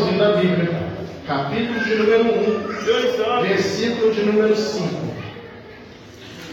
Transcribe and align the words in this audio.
finalzinho 0.00 0.18
da 0.18 0.32
Bíblia, 0.36 0.82
capítulo 1.26 1.84
de 1.84 1.94
número 1.96 2.24
1, 2.24 3.42
versículo 3.42 4.12
de 4.12 4.22
número 4.24 4.56
5. 4.56 4.88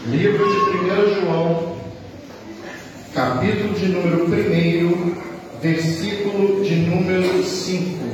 Livro 0.06 0.46
de 0.48 1.14
1 1.14 1.20
João, 1.20 1.76
capítulo 3.14 3.74
de 3.74 3.86
número 3.88 4.24
1, 4.24 5.14
versículo 5.62 6.64
de 6.64 6.76
número 6.76 7.42
5. 7.42 8.08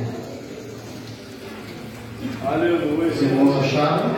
Aleluia. 2.47 3.13
Os 3.13 3.23
irmãos 3.23 3.65
acharam? 3.65 4.15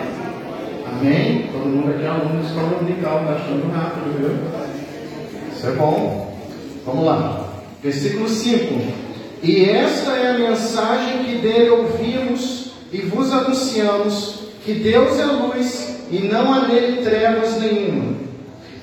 Amém? 0.87 1.48
Todo 1.53 1.67
mundo 1.67 1.91
aqui 1.91 2.05
é 2.05 2.09
aluno 2.09 2.41
de 2.41 2.46
escola 2.46 2.69
dominical, 2.69 3.21
está 3.21 3.33
achando 3.35 3.73
rápido, 3.73 4.19
viu? 4.19 5.53
Isso 5.55 5.67
é 5.67 5.73
bom. 5.73 6.37
Vamos 6.85 7.05
lá. 7.05 7.48
Versículo 7.83 8.29
5. 8.29 9.05
E 9.43 9.64
esta 9.64 10.12
é 10.12 10.30
a 10.30 10.39
mensagem 10.39 11.25
que 11.25 11.39
dele 11.39 11.71
ouvimos 11.71 12.73
e 12.93 12.99
vos 12.99 13.32
anunciamos: 13.32 14.40
que 14.64 14.75
Deus 14.75 15.18
é 15.18 15.26
luz 15.26 15.96
e 16.11 16.21
não 16.21 16.53
há 16.53 16.67
nele 16.67 17.03
trevas 17.03 17.61
nenhuma. 17.61 18.17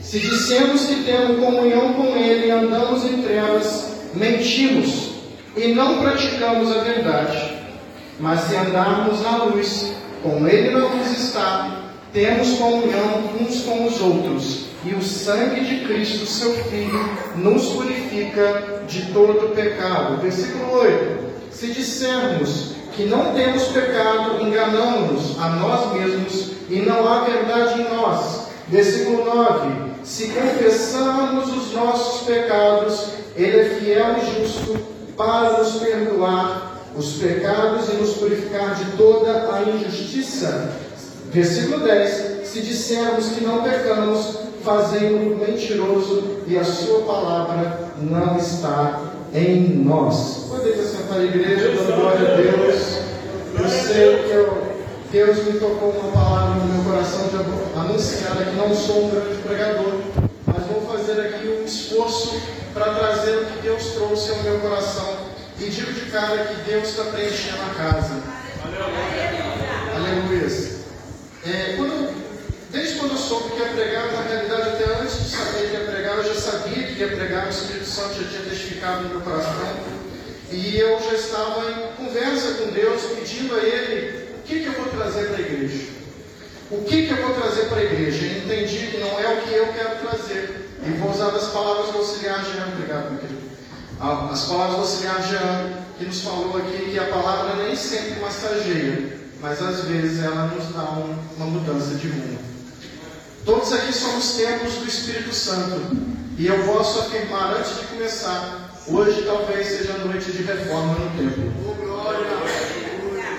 Se 0.01 0.19
dissemos 0.19 0.85
que 0.85 1.03
temos 1.03 1.39
comunhão 1.39 1.93
com 1.93 2.15
ele 2.15 2.47
e 2.47 2.51
andamos 2.51 3.03
em 3.05 3.21
trevas, 3.21 3.93
mentimos 4.13 5.13
e 5.55 5.69
não 5.69 5.99
praticamos 5.99 6.71
a 6.71 6.81
verdade. 6.81 7.53
Mas 8.19 8.41
se 8.41 8.55
andarmos 8.55 9.21
na 9.21 9.45
luz, 9.45 9.91
como 10.21 10.47
ele 10.47 10.71
na 10.71 10.85
luz 10.85 11.11
está, 11.11 11.83
temos 12.13 12.57
comunhão 12.57 13.23
uns 13.41 13.63
com 13.63 13.85
os 13.85 13.99
outros, 13.99 14.65
e 14.85 14.93
o 14.93 15.01
sangue 15.01 15.61
de 15.61 15.85
Cristo, 15.85 16.25
seu 16.27 16.53
Filho, 16.65 17.09
nos 17.35 17.73
purifica 17.73 18.72
de 18.87 19.13
todo 19.13 19.55
pecado. 19.55 20.21
Versículo 20.21 20.71
8: 20.79 21.51
Se 21.51 21.67
dissermos 21.67 22.73
que 22.95 23.05
não 23.05 23.33
temos 23.33 23.63
pecado, 23.65 24.41
enganamos 24.41 25.39
a 25.39 25.49
nós 25.49 25.93
mesmos 25.93 26.51
e 26.69 26.79
não 26.79 27.07
há 27.07 27.21
verdade 27.21 27.81
em 27.81 27.95
nós. 27.95 28.47
Versículo 28.67 29.25
9: 29.25 29.69
Se 30.03 30.27
confessamos 30.29 31.55
os 31.55 31.73
nossos 31.73 32.21
pecados, 32.27 33.07
Ele 33.35 33.59
é 33.59 33.65
fiel 33.79 34.15
e 34.17 34.41
justo 34.41 34.79
para 35.17 35.57
nos 35.57 35.73
perdoar 35.73 36.73
os 36.95 37.13
pecados 37.13 37.89
e 37.89 37.93
nos 37.93 38.13
purificar 38.13 38.75
de 38.75 38.85
toda 38.97 39.53
a 39.53 39.61
injustiça. 39.63 40.71
Versículo 41.31 41.79
10: 41.79 42.47
Se 42.47 42.61
dissermos 42.61 43.29
que 43.29 43.43
não 43.43 43.63
pecamos, 43.63 44.37
fazemos 44.63 45.37
mentiroso 45.37 46.39
e 46.47 46.57
a 46.57 46.63
Sua 46.63 47.01
palavra 47.01 47.91
não 48.01 48.37
está 48.37 49.01
em 49.33 49.83
nós. 49.83 50.47
Podemos 50.49 50.87
sentar 50.87 51.19
a 51.19 51.23
igreja, 51.23 51.71
dando 51.71 51.99
glória 51.99 52.31
a 52.31 52.35
Deus. 52.35 53.03
Eu 53.59 53.69
sei 53.69 54.23
que 54.23 54.31
eu, 54.31 54.63
Deus 55.11 55.45
me 55.45 55.59
tocou 55.59 55.89
uma 55.89 56.11
palavra 56.11 56.55
no 56.55 56.73
meu 56.73 56.91
coração 56.91 57.27
de 57.27 57.79
anunciar 57.79 58.37
que 58.37 58.55
não 58.55 58.73
sou 58.73 59.05
um 59.05 59.09
grande 59.09 59.41
pregador, 59.41 59.93
mas 60.47 60.65
vou 60.67 60.81
fazer 60.81 61.19
aqui 61.21 61.47
um 61.47 61.65
esforço 61.65 62.41
para 62.73 62.93
trazer 62.93 63.37
o 63.37 63.45
que 63.45 63.61
Deus 63.61 63.83
trouxe 63.93 64.31
ao 64.31 64.37
meu 64.43 64.59
coração. 64.59 65.33
E 65.59 65.69
digo 65.69 65.93
de 65.93 66.01
cara 66.11 66.45
que 66.45 66.69
Deus 66.69 66.89
está 66.89 67.03
preenchendo 67.03 67.61
a 67.61 67.73
casa. 67.75 68.23
Aleluia. 68.65 69.93
Aleluia. 69.95 70.73
É, 71.45 71.75
quando, 71.77 72.12
desde 72.73 72.99
quando 72.99 73.11
eu 73.11 73.17
soube 73.17 73.51
que 73.51 73.59
ia 73.59 73.69
pregar, 73.69 74.11
na 74.11 74.23
realidade, 74.23 74.69
até 74.69 75.01
antes 75.01 75.23
de 75.23 75.29
saber 75.29 75.69
que 75.69 75.73
ia 75.77 75.85
pregar, 75.85 76.17
eu 76.17 76.33
já 76.33 76.41
sabia 76.41 76.83
que 76.83 76.99
ia 76.99 77.07
pregar, 77.15 77.45
o 77.45 77.49
Espírito 77.49 77.85
Santo 77.85 78.21
já 78.21 78.27
tinha 78.29 78.41
testificado 78.41 79.03
no 79.03 79.09
meu 79.09 79.21
coração. 79.21 79.53
E 80.51 80.77
eu 80.77 80.99
já 80.99 81.13
estava 81.13 81.71
em 81.71 81.95
conversa 81.95 82.55
com 82.55 82.71
Deus, 82.71 83.01
pedindo 83.15 83.55
a 83.55 83.59
Ele 83.59 84.27
o 84.37 84.41
que, 84.41 84.59
que 84.59 84.65
eu 84.65 84.73
vou 84.73 84.85
trazer 84.87 85.27
para 85.27 85.37
a 85.37 85.41
igreja. 85.41 85.87
O 86.71 86.83
que, 86.83 87.07
que 87.07 87.13
eu 87.13 87.21
vou 87.21 87.35
trazer 87.35 87.65
para 87.69 87.79
a 87.79 87.83
igreja? 87.83 88.25
Eu 88.25 88.37
entendi 88.39 88.87
que 88.87 88.97
não 88.97 89.19
é 89.19 89.33
o 89.33 89.41
que 89.41 89.53
eu 89.53 89.67
quero 89.73 89.99
trazer. 89.99 90.69
E 90.85 90.89
vou 90.97 91.11
usar 91.11 91.29
as 91.29 91.47
palavras 91.49 91.91
do 91.91 91.99
auxiliar 91.99 92.43
Jean, 92.43 92.73
obrigado, 92.73 93.11
meu 93.11 93.19
querido. 93.19 93.41
As 93.99 94.45
palavras 94.45 94.75
do 94.75 94.81
auxiliar 94.81 95.21
Jean, 95.21 95.71
que 95.97 96.05
nos 96.05 96.21
falou 96.21 96.57
aqui 96.57 96.91
que 96.91 96.99
a 96.99 97.05
palavra 97.05 97.63
nem 97.63 97.75
sempre 97.75 98.19
massageia 98.19 99.23
mas 99.43 99.61
às 99.61 99.81
vezes 99.83 100.23
ela 100.23 100.47
nos 100.47 100.73
dá 100.73 100.83
um, 100.83 101.13
uma 101.35 101.45
mudança 101.47 101.95
de 101.95 102.07
rumo. 102.07 102.52
Todos 103.45 103.73
aqui 103.73 103.91
somos 103.91 104.35
templos 104.35 104.73
do 104.75 104.87
Espírito 104.87 105.35
Santo, 105.35 105.97
e 106.37 106.47
eu 106.47 106.63
posso 106.63 106.99
afirmar 106.99 107.57
antes 107.57 107.75
de 107.75 107.87
começar, 107.87 108.73
hoje 108.87 109.23
talvez 109.23 109.67
seja 109.67 109.97
noite 109.97 110.31
de 110.31 110.43
reforma 110.43 110.95
no 110.95 111.09
templo. 111.17 111.51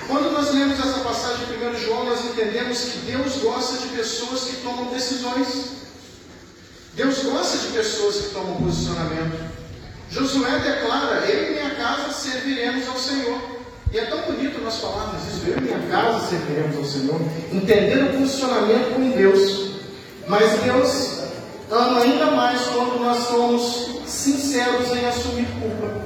Quando 0.07 0.31
nós 0.31 0.53
lemos 0.53 0.79
essa 0.79 0.99
passagem 0.99 1.47
em 1.49 1.75
1 1.75 1.79
João, 1.79 2.05
nós 2.05 2.23
entendemos 2.23 2.79
que 2.81 2.97
Deus 3.11 3.37
gosta 3.37 3.79
de 3.79 3.95
pessoas 3.95 4.43
que 4.43 4.57
tomam 4.57 4.93
decisões. 4.93 5.47
Deus 6.93 7.23
gosta 7.23 7.57
de 7.57 7.73
pessoas 7.73 8.15
que 8.17 8.29
tomam 8.29 8.57
posicionamento. 8.57 9.43
Josué 10.11 10.59
declara: 10.59 11.25
Eu 11.25 11.47
e 11.47 11.53
minha 11.53 11.71
casa 11.71 12.13
serviremos 12.13 12.87
ao 12.87 12.97
Senhor. 12.97 13.41
E 13.91 13.97
é 13.97 14.05
tão 14.05 14.21
bonito 14.21 14.61
nós 14.61 14.77
falarmos 14.77 15.23
isso. 15.27 15.41
Eu 15.47 15.57
e 15.57 15.61
minha 15.61 15.79
casa 15.89 16.27
serviremos 16.27 16.77
ao 16.77 16.85
Senhor, 16.85 17.19
entendendo 17.51 18.11
o 18.11 18.19
funcionamento 18.19 18.91
com 18.91 19.09
Deus. 19.09 19.74
Mas 20.27 20.59
Deus 20.61 21.19
ama 21.71 22.01
ainda 22.01 22.25
mais 22.27 22.61
quando 22.61 22.99
nós 22.99 23.27
somos 23.27 23.89
sinceros 24.07 24.95
em 24.95 25.05
assumir 25.05 25.47
culpa. 25.59 26.05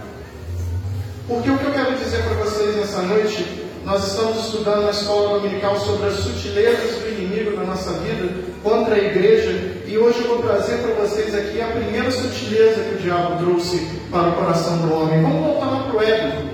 Porque 1.28 1.50
o 1.50 1.58
que 1.58 1.66
eu 1.66 1.72
quero 1.72 1.96
dizer 1.96 2.24
para 2.24 2.44
vocês 2.44 2.76
nessa 2.76 3.02
noite, 3.04 3.68
nós 3.86 4.08
estamos 4.08 4.46
estudando 4.46 4.84
na 4.84 4.92
escola 4.92 5.40
dominical 5.40 5.80
sobre 5.80 6.08
as 6.08 6.16
sutilezas 6.16 6.96
do 6.98 7.10
inimigo 7.10 7.56
na 7.56 7.64
nossa 7.66 7.92
vida 7.94 8.30
contra 8.64 8.96
a 8.96 9.00
igreja, 9.00 9.52
e 9.86 9.98
hoje 9.98 10.22
eu 10.22 10.28
vou 10.28 10.40
trazer 10.40 10.80
para 10.80 10.94
vocês 10.96 11.34
aqui 11.34 11.62
a 11.62 11.68
primeira 11.68 12.12
sutileza 12.12 12.84
que 12.84 12.96
o 12.96 12.98
diabo 12.98 13.44
trouxe 13.44 13.88
para 14.12 14.30
o 14.30 14.34
coração 14.34 14.78
do 14.80 14.94
homem. 14.94 15.22
Vamos 15.22 15.46
voltar 15.46 15.66
lá 15.66 15.84
para 15.84 15.98
o 15.98 16.04
Éden. 16.04 16.50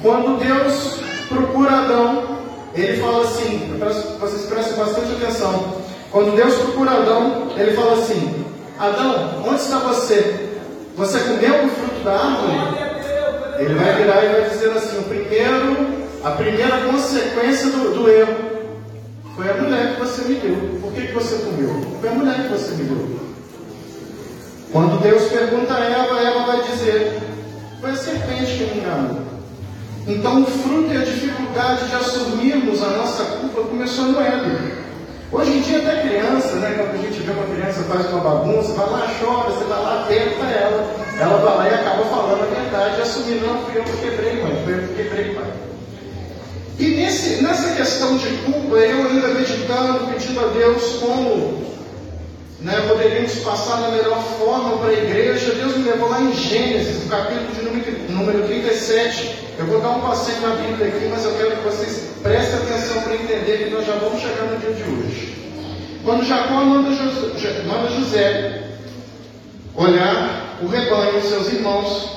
Quando 0.00 0.38
Deus 0.38 1.00
procura 1.28 1.70
Adão, 1.72 2.38
ele 2.74 3.00
fala 3.00 3.24
assim, 3.24 3.78
vocês 4.20 4.42
prestem 4.46 4.76
bastante 4.76 5.12
atenção. 5.12 5.85
Quando 6.10 6.36
Deus 6.36 6.54
procura 6.54 6.92
Adão, 6.92 7.48
ele 7.56 7.72
fala 7.72 7.94
assim: 7.94 8.44
Adão, 8.78 9.42
onde 9.46 9.60
está 9.60 9.78
você? 9.78 10.50
Você 10.96 11.18
comeu 11.20 11.64
o 11.64 11.68
fruto 11.68 12.04
da 12.04 12.12
árvore? 12.12 12.86
Ele 13.58 13.74
vai 13.74 13.94
virar 13.94 14.24
e 14.24 14.28
vai 14.28 14.50
dizer 14.50 14.70
assim: 14.70 14.98
o 14.98 15.02
primeiro, 15.04 16.06
a 16.24 16.30
primeira 16.32 16.78
consequência 16.90 17.70
do, 17.70 17.94
do 17.94 18.10
erro 18.10 18.36
foi 19.34 19.50
a 19.50 19.54
mulher 19.54 19.94
que 19.94 20.00
você 20.00 20.22
me 20.22 20.34
deu. 20.36 20.80
Por 20.80 20.92
que, 20.92 21.06
que 21.06 21.12
você 21.12 21.36
comeu? 21.36 21.98
Foi 22.00 22.08
a 22.08 22.12
mulher 22.12 22.42
que 22.42 22.48
você 22.48 22.74
me 22.74 22.84
deu. 22.84 23.20
Quando 24.72 25.00
Deus 25.02 25.24
pergunta 25.24 25.74
a 25.74 25.84
Eva, 25.84 26.20
Eva 26.20 26.46
vai 26.46 26.62
dizer: 26.62 27.20
Foi 27.80 27.90
a 27.90 27.96
serpente 27.96 28.56
que 28.56 28.74
me 28.74 28.80
enganou. 28.80 29.26
Então, 30.06 30.42
o 30.42 30.46
fruto 30.46 30.92
e 30.92 30.96
a 30.96 31.04
dificuldade 31.04 31.88
de 31.88 31.96
assumirmos 31.96 32.82
a 32.82 32.90
nossa 32.90 33.24
culpa 33.24 33.62
começou 33.62 34.06
no 34.06 34.20
Éden. 34.20 34.85
Hoje 35.32 35.50
em 35.50 35.60
dia, 35.60 35.78
até 35.78 36.02
criança, 36.02 36.54
né, 36.56 36.74
quando 36.76 36.94
a 36.94 37.02
gente 37.02 37.20
vê 37.20 37.32
uma 37.32 37.54
criança 37.54 37.82
faz 37.84 38.06
uma 38.12 38.20
bagunça, 38.20 38.72
vai 38.74 38.90
lá, 38.90 39.10
chora, 39.18 39.50
você 39.50 39.64
vai 39.64 39.82
lá, 39.82 40.06
tenta 40.06 40.44
ela. 40.44 41.06
Ela 41.18 41.36
vai 41.38 41.56
lá 41.56 41.68
e 41.68 41.74
acaba 41.74 42.04
falando 42.04 42.42
a 42.42 42.54
verdade 42.54 43.00
assumindo, 43.00 43.46
não, 43.46 43.64
fui 43.64 43.78
eu 43.80 43.84
que 43.84 43.96
quebrei, 43.96 44.42
mãe, 44.42 44.62
fui 44.64 44.74
eu 44.74 44.82
que 44.82 44.94
quebrei, 44.94 45.34
pai. 45.34 45.52
E 46.78 46.88
nesse, 46.88 47.42
nessa 47.42 47.74
questão 47.74 48.16
de 48.18 48.28
culpa, 48.44 48.76
eu 48.76 49.08
ainda 49.08 49.28
meditando, 49.28 50.06
pedindo 50.12 50.40
a 50.40 50.48
Deus 50.48 50.98
como 51.00 51.66
né, 52.60 52.84
poderíamos 52.88 53.34
passar 53.36 53.80
da 53.80 53.88
melhor 53.88 54.22
forma 54.38 54.78
para 54.78 54.90
a 54.90 54.92
igreja, 54.92 55.54
Deus 55.54 55.76
me 55.76 55.84
levou 55.84 56.08
lá 56.08 56.20
em 56.20 56.32
Gênesis, 56.34 57.04
no 57.04 57.10
capítulo 57.10 57.46
de 57.54 57.62
número, 57.62 58.10
número 58.10 58.46
37. 58.46 59.46
Eu 59.58 59.66
vou 59.66 59.80
dar 59.80 59.90
um 59.90 60.00
passeio 60.00 60.40
na 60.40 60.54
Bíblia 60.56 60.88
aqui, 60.88 61.08
mas 61.10 61.24
eu 61.24 61.32
quero 61.34 61.56
que 61.56 61.64
vocês 61.64 62.10
prestem 62.22 62.58
atenção 62.60 62.85
para 63.06 63.14
entender 63.14 63.64
que 63.64 63.70
nós 63.70 63.86
já 63.86 63.94
vamos 63.94 64.20
chegar 64.20 64.46
no 64.46 64.58
dia 64.58 64.72
de 64.72 64.82
hoje. 64.82 65.36
Quando 66.04 66.24
Jacó 66.24 66.54
manda 66.54 66.90
José, 66.90 67.62
manda 67.66 67.88
José 67.88 68.62
olhar 69.76 70.58
o 70.60 70.66
rebanho, 70.66 71.22
seus 71.22 71.52
irmãos, 71.52 72.16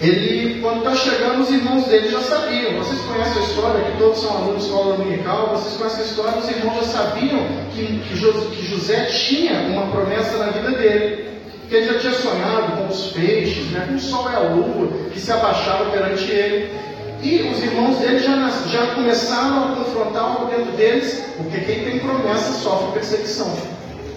ele, 0.00 0.60
quando 0.60 0.78
está 0.78 0.94
chegando, 0.96 1.42
os 1.42 1.50
irmãos 1.50 1.84
dele 1.86 2.10
já 2.10 2.20
sabiam. 2.20 2.76
Vocês 2.78 3.00
conhecem 3.02 3.42
a 3.42 3.46
história, 3.46 3.84
que 3.84 3.98
todos 3.98 4.18
são 4.18 4.36
alunos 4.36 4.58
de 4.58 4.68
escola 4.68 4.96
dominical, 4.96 5.48
vocês 5.56 5.76
conhecem 5.76 6.00
a 6.02 6.06
história, 6.06 6.38
os 6.38 6.48
irmãos 6.48 6.74
já 6.76 6.82
sabiam 6.82 7.38
que, 7.72 8.00
que, 8.08 8.66
José 8.66 9.04
tinha 9.06 9.60
uma 9.68 9.86
promessa 9.86 10.36
na 10.38 10.50
vida 10.50 10.70
dele. 10.72 11.32
Que 11.68 11.76
ele 11.76 11.86
já 11.86 11.98
tinha 12.00 12.12
sonhado 12.12 12.76
com 12.76 12.88
os 12.88 13.12
peixes, 13.12 13.70
né, 13.70 13.86
com 13.88 13.94
o 13.94 14.00
sol 14.00 14.30
e 14.30 14.34
a 14.34 14.40
lua, 14.40 14.88
que 15.10 15.18
se 15.18 15.32
abaixavam 15.32 15.90
perante 15.90 16.30
ele. 16.30 16.91
E 17.22 17.42
os 17.42 17.62
irmãos 17.62 17.98
dele 17.98 18.18
já, 18.18 18.50
já 18.66 18.94
começaram 18.94 19.72
a 19.72 19.76
confrontar 19.76 20.24
o 20.24 20.42
argumento 20.42 20.76
deles, 20.76 21.22
porque 21.36 21.60
quem 21.60 21.84
tem 21.84 21.98
promessa 22.00 22.52
sofre 22.54 22.92
perseguição. 22.92 23.52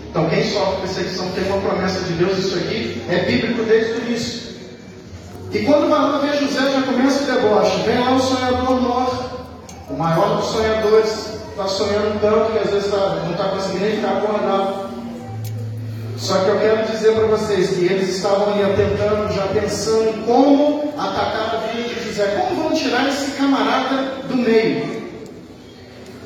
Então, 0.10 0.28
quem 0.30 0.44
sofre 0.44 0.81
perseguição 0.81 1.30
tem 1.31 1.46
uma 1.46 1.57
promessa 1.57 2.00
de 2.06 2.13
Deus, 2.13 2.38
isso 2.40 2.56
aqui 2.56 3.04
é 3.07 3.19
bíblico 3.25 3.63
desde 3.63 3.92
o 3.92 3.98
início. 4.07 4.46
E 5.52 5.60
quando 5.60 5.88
Maria 5.88 6.19
vê 6.19 6.38
José, 6.38 6.72
já 6.72 6.81
começa 6.81 7.24
o 7.24 7.36
deboche. 7.36 7.81
Vem 7.84 8.00
lá 8.00 8.16
o 8.16 8.19
sonhador 8.19 8.81
mor, 8.81 9.30
o 9.90 9.94
maior 9.94 10.38
dos 10.38 10.48
sonhadores, 10.48 11.36
está 11.52 11.68
sonhando 11.68 12.19
tanto 12.19 12.52
que 12.52 12.60
às 12.60 12.69
vezes 12.72 12.92
tá, 12.92 13.22
não 13.24 13.31
está 13.31 13.46
conseguindo 13.50 13.86
nem 13.86 13.96
ficar 13.98 14.18
acordado. 14.18 14.90
Só 16.18 16.40
que 16.40 16.50
eu 16.50 16.60
quero 16.60 16.92
dizer 16.92 17.13
para 17.13 17.28
vocês 17.28 17.69
que 17.69 17.86
eles 17.86 18.18
estavam 18.18 18.54
ali 18.54 18.63
atentando, 18.63 19.34
já 19.34 19.48
pensando 19.48 20.10
em 20.10 20.22
como 20.24 20.94
atacar 20.98 21.55
a 22.21 22.25
de 22.27 22.31
José, 22.31 22.47
como 22.50 22.63
vão 22.63 22.73
tirar 22.73 23.09
esse 23.09 23.31
camarada 23.31 24.23
do 24.27 24.38
meio. 24.38 25.06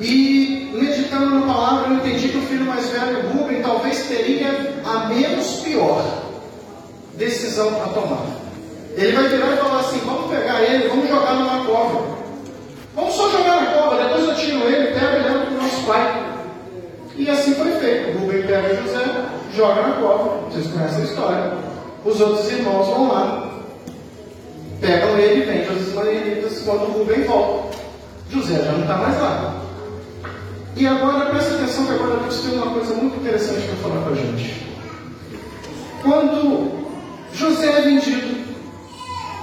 E 0.00 0.70
meditando 0.72 1.40
na 1.40 1.52
palavra, 1.52 1.88
eu 1.88 1.96
entendi 1.96 2.28
que 2.28 2.38
o 2.38 2.42
filho 2.42 2.64
mais 2.64 2.88
velho, 2.88 3.28
Rubem, 3.32 3.60
talvez 3.60 4.06
teria 4.06 4.80
a 4.84 5.06
menos 5.06 5.60
pior 5.60 6.02
decisão 7.14 7.74
para 7.74 7.92
tomar. 7.92 8.24
Ele 8.96 9.12
vai 9.12 9.28
virar 9.28 9.52
e 9.52 9.56
falar 9.56 9.80
assim: 9.80 10.00
vamos 10.04 10.30
pegar 10.30 10.62
ele, 10.62 10.88
vamos 10.88 11.08
jogar 11.08 11.34
numa 11.34 11.64
cova. 11.66 12.20
Vamos 12.94 13.14
só 13.14 13.30
jogar 13.30 13.60
na 13.60 13.72
cova, 13.72 14.02
depois 14.02 14.24
eu 14.24 14.34
tiro 14.36 14.62
ele, 14.68 14.98
pego 14.98 15.16
e 15.16 15.22
levo 15.22 15.46
para 15.46 15.54
o 15.54 15.62
nosso 15.62 15.82
pai. 15.86 16.32
E 17.16 17.30
assim 17.30 17.54
foi 17.54 17.72
feito. 17.72 18.18
Rubem 18.18 18.42
pega 18.42 18.82
José, 18.82 19.04
joga 19.54 19.82
na 19.82 19.92
cova. 19.96 20.50
Vocês 20.50 20.66
conhecem 20.68 21.02
a 21.02 21.04
história. 21.04 21.52
Os 22.04 22.20
outros 22.20 22.50
irmãos 22.50 22.86
vão 22.86 23.08
lá, 23.08 23.49
pegam 24.80 25.18
ele 25.18 25.42
e 25.42 25.46
vendem 25.46 25.76
os 25.76 25.88
ismaelitas 25.88 26.62
quando 26.64 26.92
Rubem 26.92 27.22
volta. 27.24 27.78
José 28.30 28.62
já 28.62 28.72
não 28.72 28.82
está 28.82 28.96
mais 28.96 29.20
lá. 29.20 29.62
E 30.76 30.86
agora 30.86 31.30
presta 31.30 31.54
atenção 31.54 31.86
que 31.86 31.92
agora 31.92 32.16
Deus 32.20 32.40
tem 32.40 32.54
uma 32.54 32.72
coisa 32.72 32.94
muito 32.94 33.16
interessante 33.16 33.66
para 33.66 33.76
falar 33.76 34.02
para 34.02 34.12
a 34.12 34.16
gente. 34.16 34.66
Quando 36.02 36.70
José 37.34 37.66
é 37.66 37.82
vendido, 37.82 38.40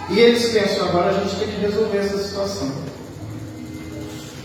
e 0.10 0.20
eles 0.20 0.50
pensam, 0.50 0.88
agora 0.88 1.10
a 1.10 1.14
gente 1.14 1.36
tem 1.36 1.48
que 1.50 1.62
resolver 1.62 1.98
essa 1.98 2.18
situação. 2.18 2.72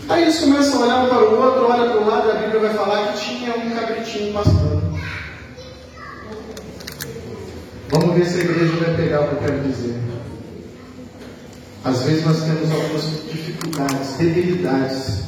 Aí 0.09 0.23
eles 0.23 0.39
começam 0.41 0.81
a 0.81 0.85
olhar 0.85 1.03
um 1.05 1.07
para 1.07 1.29
o 1.29 1.41
outro, 1.41 1.71
olha 1.71 1.89
para 1.89 2.01
o 2.01 2.07
lado, 2.07 2.31
a 2.31 2.33
Bíblia 2.35 2.59
vai 2.59 2.73
falar 2.73 3.13
que 3.13 3.19
tinha 3.19 3.55
um 3.55 3.71
cabritinho 3.71 4.33
pastando. 4.33 4.83
Vamos 7.89 8.15
ver 8.15 8.25
se 8.25 8.41
a 8.41 8.43
igreja 8.43 8.75
vai 8.85 8.95
pegar 8.95 9.21
o 9.21 9.27
que 9.29 9.33
eu 9.35 9.39
quero 9.39 9.59
dizer. 9.61 10.12
Às 11.83 12.03
vezes 12.03 12.25
nós 12.25 12.41
temos 12.43 12.71
algumas 12.71 13.03
dificuldades, 13.29 14.15
debilidades 14.17 15.23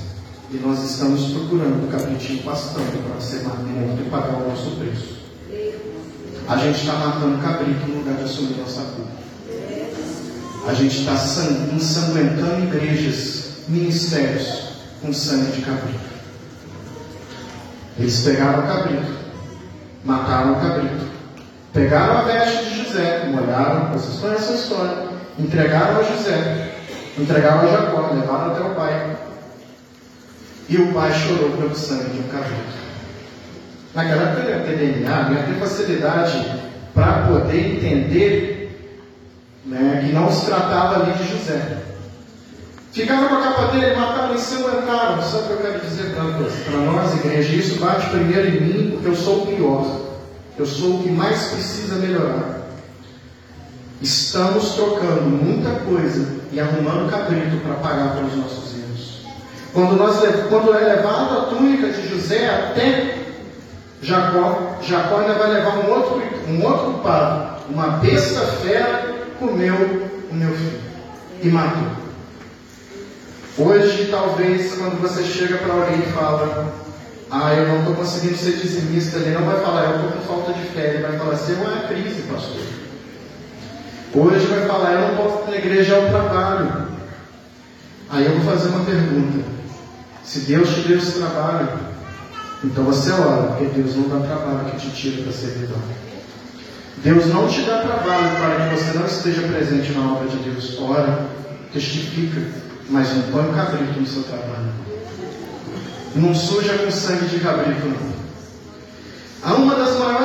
e 0.51 0.57
nós 0.57 0.83
estamos 0.89 1.31
procurando 1.31 1.85
o 1.85 1.91
cabritinho 1.91 2.43
pastando 2.43 3.03
para 3.09 3.19
ser 3.19 3.43
matado 3.43 4.01
e 4.01 4.09
pagar 4.09 4.37
o 4.37 4.49
nosso 4.49 4.71
preço. 4.77 5.15
A 6.47 6.57
gente 6.57 6.79
está 6.79 6.93
matando 6.93 7.41
cabrito 7.41 7.87
no 7.87 7.97
lugar 7.97 8.15
de 8.15 8.23
assumir 8.23 8.57
nossa 8.57 8.81
culpa. 8.81 9.11
A 10.67 10.73
gente 10.73 10.99
está 10.99 11.13
ensanguentando 11.73 12.65
igrejas, 12.65 13.65
ministérios 13.67 14.75
com 15.01 15.11
sangue 15.11 15.51
de 15.51 15.61
cabrito. 15.61 15.99
Eles 17.99 18.21
pegaram 18.21 18.63
o 18.63 18.67
cabrito, 18.67 19.11
mataram 20.03 20.53
o 20.53 20.61
cabrito, 20.61 21.05
pegaram 21.73 22.19
a 22.19 22.21
veste 22.21 22.65
de 22.65 22.83
José, 22.83 23.25
molharam, 23.27 23.91
vocês 23.91 24.19
conhecem 24.19 24.53
a 24.53 24.57
história, 24.57 25.04
entregaram 25.37 25.99
a 25.99 26.03
José, 26.03 26.71
entregaram 27.17 27.61
a 27.61 27.67
Jacó, 27.67 28.11
levaram 28.13 28.51
até 28.51 28.61
o 28.61 28.75
pai, 28.75 29.15
e 30.67 30.77
o 30.77 30.93
pai 30.93 31.13
chorou 31.13 31.51
pelo 31.51 31.75
sangue 31.75 32.09
de 32.09 32.19
um 32.19 32.27
cabrito. 32.27 32.85
Naquela 33.93 34.23
época 34.23 34.41
ele 34.41 34.51
ia 34.51 34.63
ter 34.63 34.77
DNA, 34.77 35.31
ia 35.31 35.43
ter 35.43 35.59
facilidade 35.59 36.63
para 36.93 37.27
poder 37.27 37.77
entender 37.77 38.55
né, 39.65 40.03
que 40.05 40.13
não 40.13 40.31
se 40.31 40.45
tratava 40.45 41.01
ali 41.01 41.13
de 41.13 41.29
José. 41.29 41.77
Ficaram 42.91 43.27
com 43.27 43.35
a 43.35 43.41
capa 43.41 43.67
dele, 43.73 43.95
mataram 43.95 44.33
e 44.33 44.35
ensanguentaram. 44.35 45.21
Sabe 45.21 45.43
o 45.43 45.47
que 45.47 45.53
eu 45.53 45.57
quero 45.57 45.79
dizer 45.81 46.15
para 46.15 46.77
nós, 46.77 47.13
igreja? 47.15 47.55
Isso 47.55 47.79
bate 47.79 48.09
primeiro 48.09 48.47
em 48.47 48.61
mim, 48.61 48.91
porque 48.91 49.09
eu 49.09 49.15
sou 49.15 49.43
o 49.43 49.47
pior. 49.47 50.01
Eu 50.57 50.65
sou 50.65 50.95
o 50.95 51.03
que 51.03 51.09
mais 51.09 51.47
precisa 51.47 51.95
melhorar. 51.95 52.64
Estamos 54.01 54.73
trocando 54.73 55.21
muita 55.23 55.71
coisa 55.79 56.27
e 56.51 56.59
arrumando 56.59 57.09
cabrito 57.09 57.57
para 57.57 57.75
pagar 57.75 58.15
pelos 58.15 58.35
nossos 58.35 58.75
erros. 58.77 59.21
Quando, 59.73 59.95
nós, 59.95 60.17
quando 60.49 60.73
é 60.73 60.95
levado 60.95 61.37
a 61.37 61.41
túnica 61.45 61.87
de 61.89 62.07
José 62.07 62.49
até 62.49 63.17
Jacó, 64.01 64.77
Jacó 64.81 65.19
ainda 65.19 65.33
vai 65.33 65.53
levar 65.53 65.77
um 65.79 65.89
outro, 65.91 66.21
um 66.47 66.63
outro 66.63 67.01
pado. 67.01 67.55
Uma 67.69 67.87
besta 67.97 68.41
fera 68.61 69.15
comeu 69.39 70.09
o 70.29 70.35
meu 70.35 70.53
filho 70.53 70.81
e 71.41 71.47
matou. 71.49 72.05
Hoje, 73.57 74.09
talvez, 74.11 74.73
quando 74.73 75.01
você 75.01 75.23
chega 75.23 75.57
para 75.57 75.73
alguém 75.73 75.99
e 75.99 76.11
fala, 76.11 76.73
ah, 77.31 77.53
eu 77.53 77.67
não 77.67 77.79
estou 77.79 77.95
conseguindo 77.95 78.37
ser 78.37 78.57
dizimista, 78.57 79.17
ele 79.17 79.31
não 79.31 79.45
vai 79.45 79.59
falar, 79.61 79.85
eu 79.85 79.95
estou 79.95 80.11
com 80.11 80.21
falta 80.21 80.53
de 80.53 80.67
fé, 80.69 80.89
ele 80.89 81.03
vai 81.03 81.17
falar 81.17 81.33
assim, 81.33 81.53
é 81.53 81.55
uma 81.55 81.87
crise, 81.87 82.21
pastor. 82.23 82.84
Hoje 84.17 84.45
vai 84.47 84.65
falar, 84.65 84.93
eu 84.93 85.09
não 85.09 85.17
posso 85.17 85.51
na 85.51 85.57
igreja 85.57 85.97
ao 85.97 86.07
trabalho. 86.07 86.87
Aí 88.09 88.25
eu 88.25 88.39
vou 88.39 88.53
fazer 88.53 88.69
uma 88.69 88.85
pergunta. 88.85 89.43
Se 90.23 90.39
Deus 90.39 90.69
te 90.69 90.87
deu 90.87 90.97
esse 90.97 91.19
trabalho, 91.19 91.67
então 92.63 92.85
você 92.85 93.11
ora, 93.11 93.47
porque 93.47 93.65
Deus 93.65 93.93
não 93.97 94.07
dá 94.07 94.25
trabalho 94.25 94.71
que 94.71 94.77
te 94.77 94.89
tira 94.95 95.21
da 95.21 95.33
servidão. 95.33 95.77
Deus 97.03 97.25
não 97.25 97.45
te 97.49 97.61
dá 97.63 97.79
trabalho 97.79 98.37
para 98.37 98.69
que 98.69 98.75
você 98.75 98.97
não 98.97 99.05
esteja 99.05 99.41
presente 99.49 99.91
na 99.91 100.13
obra 100.13 100.29
de 100.29 100.37
Deus. 100.37 100.79
Ora, 100.79 101.25
testifica, 101.73 102.41
mas 102.89 103.13
não 103.13 103.23
põe 103.23 103.53
cabrito 103.53 103.99
no 103.99 104.07
seu 104.07 104.23
trabalho. 104.23 104.73
Não 106.15 106.33
suja 106.33 106.73
com 106.77 106.89
sangue 106.89 107.25
de 107.25 107.39
cabrito, 107.41 107.85
não. 107.85 108.15
Há 109.43 109.53
uma 109.55 109.75
das 109.75 109.99
maiores 109.99 110.24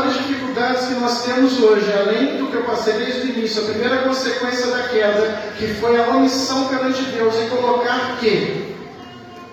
dificuldades 0.70 0.88
que 0.88 0.94
nós 0.94 1.24
temos 1.24 1.60
hoje, 1.60 1.92
além 1.92 2.38
do 2.38 2.46
que 2.46 2.56
eu 2.56 2.64
passei 2.64 2.94
desde 2.94 3.20
o 3.20 3.36
início, 3.36 3.62
a 3.62 3.66
primeira 3.66 3.98
consequência 3.98 4.66
da 4.68 4.82
queda, 4.84 5.42
que 5.58 5.74
foi 5.74 6.00
a 6.00 6.08
omissão 6.08 6.68
perante 6.68 7.02
Deus 7.02 7.34
em 7.36 7.48
colocar 7.48 8.16
que 8.18 8.76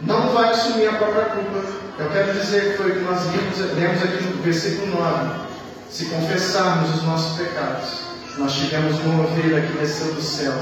não 0.01 0.29
vai 0.29 0.51
assumir 0.51 0.87
a 0.87 0.93
própria 0.93 1.25
culpa. 1.25 1.63
Eu 1.99 2.09
quero 2.09 2.33
dizer 2.33 2.71
que 2.71 2.77
foi 2.77 2.91
o 2.91 2.95
que 2.95 2.99
nós 2.99 3.21
vimos, 3.23 3.57
lemos 3.75 4.03
aqui 4.03 4.23
no 4.23 4.43
versículo 4.43 5.01
9. 5.01 5.47
Se 5.89 6.05
confessarmos 6.05 6.95
os 6.95 7.03
nossos 7.03 7.37
pecados, 7.37 8.01
nós 8.37 8.53
tivemos 8.53 8.99
uma 8.99 9.23
ovelha 9.23 9.61
que 9.61 9.77
desceu 9.77 10.13
do 10.13 10.21
céu, 10.21 10.53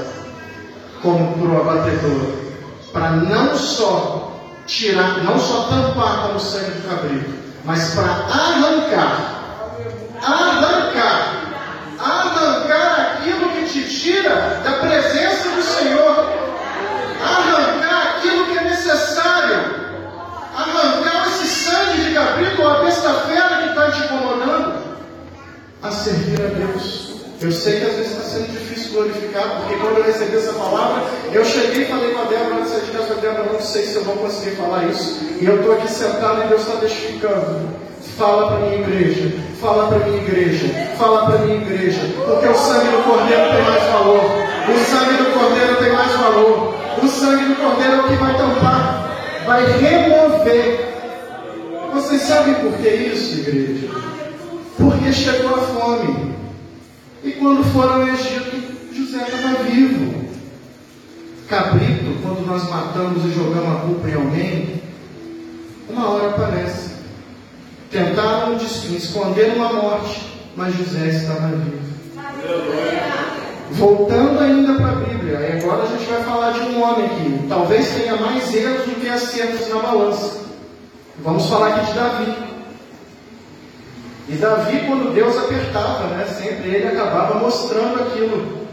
como 1.02 1.36
um 1.36 1.60
abatedor, 1.60 2.32
para 2.92 3.10
não 3.10 3.54
só 3.56 4.32
tirar, 4.66 5.22
não 5.24 5.38
só 5.38 5.64
tampar 5.64 6.28
com 6.28 6.36
o 6.36 6.40
sangue 6.40 6.70
do 6.70 6.88
cabrito, 6.88 7.30
mas 7.64 7.94
para 7.94 8.10
arrancar, 8.10 9.35
arrancar, 10.22 11.32
arrancar 11.98 13.18
aquilo 13.18 13.50
que 13.50 13.64
te 13.66 13.88
tira 13.88 14.60
da 14.64 14.72
presença 14.72 15.48
do 15.50 15.62
Senhor, 15.62 16.32
arrancar 17.22 18.16
aquilo 18.18 18.46
que 18.46 18.58
é 18.58 18.62
necessário 18.62 19.86
arrancar 20.56 21.28
esse 21.28 21.46
sangue 21.46 22.10
de 22.10 22.60
ou 22.60 22.68
a 22.68 22.82
besta 22.82 23.12
fera 23.12 23.62
que 23.62 23.68
está 23.68 23.90
te 23.90 24.04
incomodando 24.04 24.82
a 25.82 25.90
servir 25.90 26.40
a 26.40 26.48
Deus. 26.48 27.06
Eu 27.40 27.52
sei 27.52 27.80
que 27.80 27.84
às 27.84 27.96
vezes 27.96 28.12
está 28.12 28.22
sendo 28.22 28.50
difícil 28.50 28.92
glorificar, 28.92 29.60
porque 29.60 29.76
quando 29.76 29.98
eu 29.98 30.04
recebi 30.04 30.36
essa 30.36 30.54
palavra, 30.54 31.04
eu 31.30 31.44
cheguei 31.44 31.82
e 31.82 31.86
falei 31.86 32.14
com 32.14 32.22
a 32.22 32.24
Débora 32.24 32.62
antes 32.62 32.86
de 32.86 32.92
casa, 32.92 33.14
Débora, 33.16 33.52
não 33.52 33.60
sei 33.60 33.84
se 33.84 33.96
eu 33.96 34.04
vou 34.04 34.16
conseguir 34.16 34.56
falar 34.56 34.84
isso. 34.84 35.20
E 35.38 35.44
eu 35.44 35.60
estou 35.60 35.74
aqui 35.74 35.90
sentado 35.92 36.44
e 36.44 36.48
Deus 36.48 36.62
está 36.62 36.78
testificando. 36.78 37.68
Fala 38.16 38.48
para 38.48 38.60
minha 38.60 38.80
igreja, 38.80 39.30
fala 39.60 39.88
para 39.88 39.98
minha 40.06 40.22
igreja, 40.22 40.68
fala 40.96 41.26
para 41.26 41.38
minha 41.40 41.56
igreja, 41.56 42.00
porque 42.24 42.48
o 42.48 42.54
sangue 42.54 42.88
do 42.88 43.04
Cordeiro 43.04 43.50
tem 43.52 43.62
mais 43.62 43.82
valor. 43.92 44.24
O 44.72 44.78
sangue 44.78 45.16
do 45.18 45.32
Cordeiro 45.34 45.76
tem 45.76 45.92
mais 45.92 46.12
valor. 46.12 46.74
O 47.02 47.08
sangue 47.08 47.44
do 47.44 47.56
Cordeiro 47.56 47.92
é 47.92 48.00
o 48.00 48.08
que 48.08 48.14
vai 48.14 48.36
tampar, 48.38 49.44
vai 49.44 49.66
remover. 49.66 50.96
Vocês 51.92 52.22
sabem 52.22 52.54
por 52.54 52.72
que 52.78 52.88
isso, 52.88 53.40
igreja? 53.40 53.88
Porque 54.78 55.12
chegou 55.12 55.54
a 55.54 55.58
fome. 55.58 56.34
E 57.22 57.32
quando 57.32 57.64
foram 57.64 58.00
ao 58.00 58.08
Egito, 58.08 58.94
José 58.94 59.24
estava 59.24 59.62
vivo. 59.64 60.24
Cabrito, 61.50 62.16
quando 62.22 62.46
nós 62.46 62.66
matamos 62.70 63.26
e 63.26 63.34
jogamos 63.34 63.76
a 63.76 63.80
culpa 63.80 64.08
em 64.08 64.14
alguém, 64.14 64.82
uma 65.90 66.08
hora 66.08 66.30
aparece. 66.30 66.95
Tentaram 67.90 68.56
esconder 68.56 69.54
uma 69.56 69.72
morte, 69.72 70.20
mas 70.56 70.74
José 70.74 71.06
estava 71.08 71.48
vivo. 71.48 71.86
Voltando 73.72 74.40
ainda 74.40 74.74
para 74.74 74.90
a 74.90 74.94
Bíblia, 74.94 75.38
e 75.38 75.58
agora 75.58 75.82
a 75.82 75.86
gente 75.86 76.04
vai 76.10 76.22
falar 76.22 76.52
de 76.52 76.60
um 76.60 76.82
homem 76.82 77.08
que 77.08 77.48
talvez 77.48 77.88
tenha 77.90 78.16
mais 78.16 78.54
erros 78.54 78.86
do 78.86 79.00
que 79.00 79.08
acertos 79.08 79.68
na 79.68 79.80
balança. 79.80 80.46
Vamos 81.18 81.46
falar 81.46 81.74
aqui 81.76 81.86
de 81.86 81.92
Davi. 81.92 82.34
E 84.28 84.32
Davi, 84.34 84.86
quando 84.86 85.14
Deus 85.14 85.36
apertava, 85.36 86.08
né, 86.08 86.26
sempre 86.26 86.68
ele 86.68 86.88
acabava 86.88 87.38
mostrando 87.38 88.02
aquilo 88.02 88.65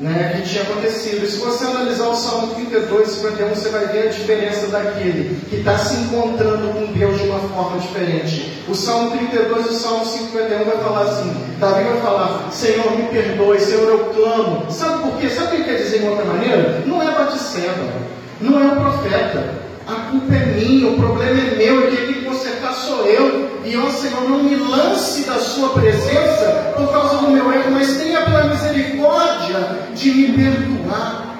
né, 0.00 0.34
que 0.36 0.48
tinha 0.48 0.62
acontecido. 0.62 1.24
E 1.24 1.30
se 1.30 1.38
você 1.38 1.64
analisar 1.64 2.08
o 2.08 2.14
Salmo 2.14 2.54
38, 2.54 2.88
32 2.88 3.08
e 3.08 3.14
51 3.14 3.48
você 3.54 3.68
vai 3.70 3.86
ver 3.86 4.08
a 4.08 4.10
diferença 4.10 4.66
daquele 4.68 5.40
que 5.48 5.56
está 5.56 5.78
se 5.78 5.96
encontrando 5.96 6.68
com 6.72 6.92
Deus 6.92 7.20
de 7.20 7.28
uma 7.28 7.40
forma 7.40 7.78
diferente. 7.78 8.62
O 8.68 8.74
Salmo 8.74 9.10
32 9.16 9.66
e 9.66 9.68
o 9.70 9.72
Salmo 9.72 10.04
51 10.04 10.64
vai 10.64 10.78
falar 10.78 11.02
assim: 11.02 11.32
Davi 11.58 11.84
vai 11.84 12.00
falar, 12.00 12.48
Senhor, 12.52 12.96
me 12.96 13.04
perdoe, 13.04 13.60
Senhor, 13.60 13.88
eu 13.88 13.98
clamo. 14.14 14.70
Sabe 14.70 15.02
por 15.02 15.18
quê? 15.18 15.28
Sabe 15.28 15.48
o 15.48 15.58
que 15.58 15.64
quer 15.64 15.76
dizer 15.76 16.00
de 16.00 16.06
outra 16.06 16.24
maneira? 16.24 16.82
Não 16.86 17.02
é 17.02 17.10
Batisseba, 17.12 17.92
não 18.40 18.60
é 18.60 18.72
o 18.72 18.76
profeta. 18.80 19.68
A 19.86 20.10
culpa 20.10 20.34
é 20.34 20.46
minha, 20.46 20.90
o 20.90 20.96
problema 20.98 21.40
é 21.40 21.54
meu, 21.56 21.88
e 21.88 21.96
quem 21.96 22.06
tem 22.06 22.14
que 22.14 22.24
consertar 22.26 22.74
sou 22.74 23.06
eu. 23.06 23.47
E 23.68 23.76
ó 23.76 23.90
Senhor, 23.90 24.26
não 24.26 24.42
me 24.42 24.56
lance 24.56 25.24
da 25.24 25.38
sua 25.38 25.68
presença 25.74 26.72
por 26.74 26.90
causa 26.90 27.18
do 27.18 27.30
meu 27.30 27.52
erro, 27.52 27.70
mas 27.70 27.98
tenha 27.98 28.22
pela 28.22 28.44
misericórdia 28.44 29.58
de 29.94 30.10
me 30.10 30.32
perdoar. 30.32 31.36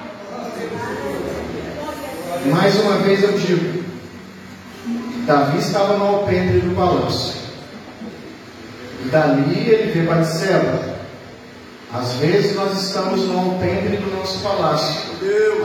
Mais 2.51 2.79
uma 2.81 2.97
vez 2.97 3.23
eu 3.23 3.31
digo, 3.31 3.83
Davi 5.25 5.57
estava 5.57 5.97
no 5.97 6.05
alpendre 6.05 6.59
do 6.59 6.75
palácio. 6.75 7.33
E 9.03 9.09
dali 9.09 9.67
ele 9.67 9.91
vê 9.91 10.01
Batseba. 10.03 10.99
Às 11.91 12.13
vezes 12.17 12.55
nós 12.55 12.79
estamos 12.79 13.21
no 13.21 13.39
alpendre 13.39 13.97
do 13.97 14.15
nosso 14.15 14.37
palácio. 14.43 15.01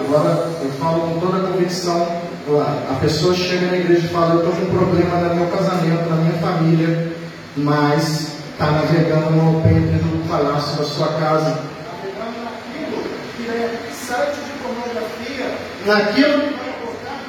Agora 0.01 0.51
eu 0.63 0.71
falo 0.81 1.01
com 1.01 1.21
toda 1.21 1.45
a 1.45 1.51
convicção 1.51 2.24
a 2.47 2.99
pessoa 3.01 3.35
chega 3.35 3.69
na 3.69 3.79
igreja 3.79 4.07
e 4.07 4.11
fala, 4.11 4.35
eu 4.35 4.41
estou 4.41 4.53
com 4.53 4.63
um 4.63 4.79
problema 4.79 5.17
no 5.17 5.35
meu 5.35 5.47
casamento, 5.47 6.11
na 6.11 6.17
minha 6.17 6.39
família, 6.41 7.13
mas 7.57 8.35
está 8.53 8.71
navegando 8.71 9.31
no 9.31 9.57
alpendre 9.57 9.99
do 9.99 10.29
palácio 10.29 10.77
da 10.77 10.85
sua 10.85 11.09
casa. 11.19 11.59
Navegando 12.03 12.45
naquilo 12.45 13.03
que 13.37 13.49
é 13.49 13.91
site 13.93 14.37
de 14.37 14.53
pornografia, 14.63 15.55
naquilo 15.87 16.41
que 16.43 16.55
vai 16.55 16.69
importar. 16.69 17.21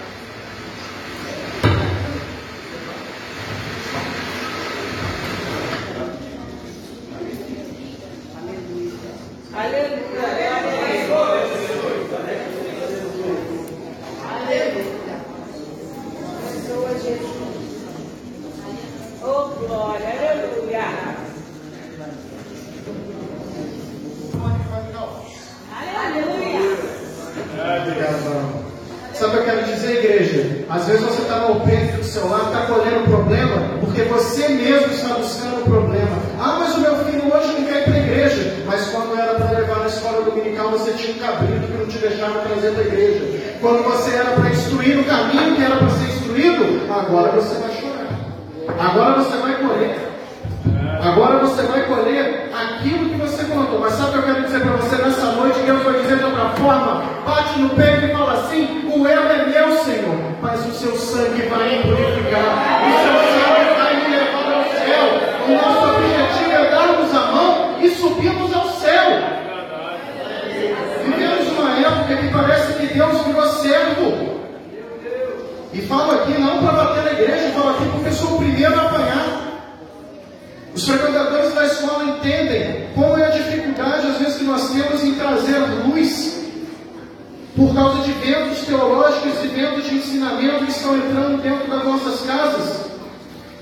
Aleluia. 9.54 10.06
glória, 19.68 20.08
aleluia. 20.32 20.86
Aleluia. 26.06 26.66
Obrigado, 27.82 28.66
Sabe 29.14 29.30
o 29.30 29.32
que 29.32 29.38
eu 29.38 29.46
quero 29.46 29.66
dizer, 29.66 30.00
igreja? 30.00 30.66
Às 30.70 30.88
vezes 30.88 31.02
você 31.04 31.22
está 31.22 31.40
no 31.40 31.48
alpendre 31.48 31.98
do 31.98 32.04
seu 32.16 32.30
lado, 32.30 32.46
está 32.46 32.62
colhendo 32.74 33.04
o 33.04 33.08
problema, 33.10 33.62
porque 33.82 34.04
você 34.04 34.48
mesmo 34.48 34.94
está 34.94 35.16
buscando 35.16 35.62
o 35.62 35.70
problema. 35.70 36.16
Ah, 36.40 36.56
mas 36.60 36.76
o 36.76 36.80
meu 36.80 36.96
filho 37.04 37.24
hoje 37.34 37.48
não 37.60 37.66
quer 37.66 37.82
ir 37.82 37.84
para 37.84 37.94
a 37.94 37.98
igreja. 37.98 38.56
Mas 38.66 38.88
quando 38.88 39.20
era 39.20 39.34
para 39.36 39.60
levar 39.60 39.80
na 39.80 39.88
escola 39.88 40.22
dominical, 40.22 40.70
você 40.72 40.92
tinha 40.94 41.14
um 41.14 41.20
cabrito 41.20 41.68
que 41.68 41.78
não 41.78 41.86
te 41.88 41.98
deixava 41.98 42.40
trazer 42.40 42.72
para 42.72 42.84
a 42.84 42.88
igreja. 42.88 43.58
Quando 43.60 43.84
você 43.84 44.16
era 44.16 44.32
para 44.32 44.50
instruir 44.50 44.96
no 44.96 45.04
caminho 45.04 45.56
que 45.58 45.64
era 45.64 45.76
para 45.76 45.90
ser 45.90 46.08
instruído, 46.08 46.90
agora 46.90 47.32
você 47.34 47.56
vai 47.56 47.72
chorar. 47.76 48.90
Agora 48.90 49.22
você 49.22 49.38
vai 49.38 49.56
colher. 49.56 50.16
Agora 51.02 51.40
você 51.40 51.62
vai 51.64 51.84
colher 51.84 52.50
aquilo 52.56 53.10
que 53.10 53.18
você 53.18 53.44
plantou. 53.44 53.80
Mas 53.80 53.94
sabe 53.94 54.10
o 54.10 54.12
que 54.14 54.18
eu 54.18 54.24
quero 54.24 54.46
dizer 54.46 54.62
para 54.62 54.78
você 54.78 54.96
nessa 54.96 55.32
noite? 55.34 55.60
Deus 55.60 55.84
vai 55.84 56.02
dizer 56.02 56.18
de 56.18 56.24
outra 56.24 56.50
forma. 56.52 57.04
Bate 57.26 57.60
no 57.60 57.70
peito 57.72 58.06
e 58.06 58.12
fala 58.14 58.34
assim: 58.34 58.90
O 58.90 59.06
eu 59.06 59.30
é 59.30 59.35
meu, 59.68 59.84
Senhor. 59.84 60.16
Mas 60.42 60.66
o 60.66 60.72
seu 60.74 60.96
sangue 60.96 61.42
vai 61.44 61.82
purificar. 61.82 62.82
O 62.82 63.02
seu 63.04 63.16
sangue 63.36 63.74
vai 63.78 63.96
me 63.96 64.16
levar 64.16 64.54
ao 64.54 64.64
céu. 64.64 65.06
O 65.48 65.52
nosso 65.52 65.96
objetivo 65.96 66.52
é 66.52 66.70
darmos 66.70 67.16
a 67.16 67.32
mão 67.32 67.76
e 67.82 67.90
subirmos 67.90 68.54
ao 68.54 68.68
céu. 68.70 69.06
Vivemos 71.06 71.48
uma 71.58 71.80
época 71.80 72.16
que 72.18 72.28
parece 72.30 72.74
que 72.74 72.94
Deus 72.94 73.22
virou 73.26 73.48
servo. 73.48 74.36
E 75.74 75.82
falo 75.82 76.12
aqui 76.12 76.40
não 76.40 76.60
para 76.60 76.72
bater 76.72 77.04
na 77.04 77.12
igreja, 77.12 77.52
falo 77.54 77.72
aqui 77.72 77.86
porque 77.92 78.12
sou 78.12 78.36
o 78.36 78.38
primeiro 78.38 78.80
a 78.80 78.84
apanhar. 78.84 79.42
Os 80.74 80.88
frequentadores 80.88 81.54
da 81.54 81.66
escola 81.66 82.04
entendem 82.04 82.88
qual 82.94 83.18
é 83.18 83.26
a 83.26 83.30
dificuldade, 83.30 84.08
às 84.08 84.18
vezes, 84.18 84.38
que 84.38 84.44
nós 84.44 84.70
temos 84.72 85.04
em 85.04 85.16
trazer 85.16 85.58
luz 85.86 86.46
por 87.56 87.74
causa 87.74 88.02
de 88.02 88.12
ventos 88.12 88.55
teológicos 88.66 89.44
e 89.44 89.48
ventos 89.48 89.86
de 89.86 89.96
ensinamento 89.96 90.66
que 90.66 90.72
estão 90.72 90.96
entrando 90.98 91.42
dentro 91.42 91.70
das 91.70 91.84
nossas 91.84 92.22
casas, 92.26 92.86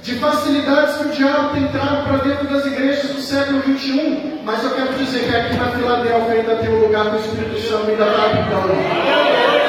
de 0.01 0.15
facilidades 0.15 0.97
que 0.97 1.05
o 1.05 1.09
diabo 1.11 1.53
tem 1.53 1.67
trago 1.69 2.03
para 2.03 2.17
dentro 2.17 2.47
das 2.47 2.65
igrejas 2.65 3.11
do 3.11 3.21
século 3.21 3.61
XXI. 3.61 4.41
Mas 4.43 4.63
eu 4.63 4.71
quero 4.71 4.93
dizer 4.93 5.29
que 5.29 5.35
aqui 5.35 5.55
na 5.55 5.71
Filadélfia 5.71 6.33
ainda 6.33 6.55
tem 6.55 6.69
um 6.69 6.81
lugar 6.81 7.09
que 7.09 7.15
o 7.15 7.19
Espírito 7.19 7.59
Santo 7.61 7.91
ainda 7.91 8.05
está 8.05 8.25
habitando. 8.25 8.73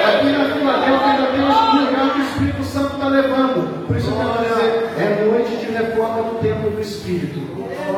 Aqui 0.09 0.26
na 0.26 0.45
Filadélfia 0.45 1.07
ainda 1.07 1.26
tem 1.29 1.41
um 1.41 1.85
lugar 1.85 2.14
que 2.14 2.21
o 2.21 2.25
Espírito 2.25 2.64
Santo 2.64 2.95
está 2.95 3.09
levando. 3.09 3.87
Por 3.87 3.97
isso 3.97 4.11
eu 4.11 4.17
quero 4.17 4.49
dizer, 4.49 4.91
é 4.99 5.25
noite 5.25 5.57
de 5.57 5.73
reforma 5.73 6.23
do 6.23 6.38
templo 6.41 6.71
do 6.71 6.81
Espírito. 6.81 7.41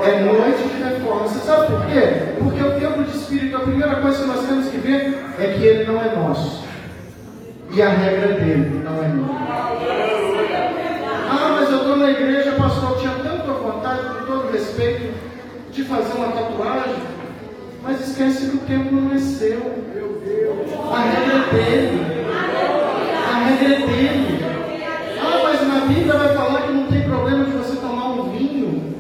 É 0.05 0.21
noite 0.21 0.63
de 0.69 0.83
reforma. 0.83 1.23
Você 1.23 1.39
sabe 1.47 1.67
por 1.69 1.87
quê? 1.87 2.35
Porque 2.39 2.63
o 2.63 2.81
templo 2.81 3.05
de 3.05 3.17
Espírito, 3.17 3.57
a 3.57 3.61
primeira 3.61 3.97
coisa 3.97 4.19
que 4.23 4.29
nós 4.29 4.47
temos 4.47 4.69
que 4.69 4.77
ver 4.77 5.25
é 5.39 5.55
que 5.55 5.65
ele 5.65 5.85
não 5.85 6.03
é 6.03 6.15
nosso. 6.15 6.66
E 7.77 7.83
a 7.83 7.91
regra 7.91 8.29
dele 8.29 8.81
não 8.83 9.05
é 9.05 9.09
nossa. 9.09 9.35
Ah, 11.29 11.59
mas 11.61 11.71
eu 11.71 11.77
estou 11.77 11.97
na 11.99 12.11
igreja, 12.11 12.53
pastor, 12.53 12.93
eu 12.93 12.97
tinha 13.01 13.13
tanta 13.17 13.53
vontade, 13.53 14.01
com 14.01 14.25
todo 14.25 14.51
respeito, 14.51 15.13
de 15.73 15.85
fazer 15.85 16.15
uma 16.15 16.29
tatuagem, 16.29 16.95
mas 17.83 18.01
esquece 18.01 18.49
que 18.49 18.57
o 18.57 18.61
templo 18.61 18.99
não 18.99 19.15
é 19.15 19.19
seu. 19.19 19.59
A 20.91 21.01
regra 21.03 21.35
é 21.35 21.55
dele. 21.55 22.01
A 23.31 23.45
regra 23.45 23.75
é 23.75 23.87
dele. 23.87 24.45
Ah, 25.21 25.41
mas 25.45 25.69
na 25.69 25.81
Bíblia 25.85 26.15
vai 26.15 26.35
falar 26.35 26.63
que 26.63 26.73
não 26.73 26.87
tem 26.87 27.03
problema 27.03 27.45
de 27.45 27.51
você 27.51 27.77
tomar 27.77 28.07
um 28.07 28.31
vinho. 28.31 28.95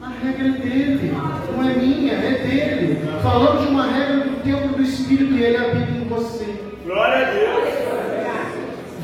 A 0.00 0.08
regra 0.24 0.48
é 0.48 0.52
dele. 0.52 1.14
Não 1.54 1.68
é 1.68 1.74
minha, 1.74 2.14
é 2.14 2.30
dele. 2.30 2.98
Falamos 3.22 3.60
de 3.60 3.68
uma 3.68 3.86
regra 3.86 4.20
do 4.20 4.42
templo 4.42 4.68
do 4.68 4.82
Espírito 4.82 5.34
e 5.34 5.44
ele 5.44 5.56
habita 5.58 5.92
em 5.92 6.08
você. 6.08 6.46
Glória 6.82 7.26
a 7.26 7.30
Deus. 7.30 7.45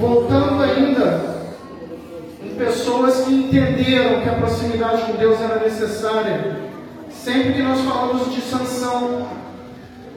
Voltando 0.02 0.61
ainda 0.64 1.21
em 2.44 2.56
pessoas 2.56 3.21
que 3.21 3.32
entenderam 3.32 4.21
que 4.21 4.28
a 4.28 4.32
proximidade 4.32 5.02
com 5.02 5.12
Deus 5.12 5.40
era 5.40 5.61
necessária. 5.61 6.56
Sempre 7.09 7.52
que 7.52 7.62
nós 7.62 7.80
falamos 7.82 8.35
de 8.35 8.40
sanção, 8.40 9.28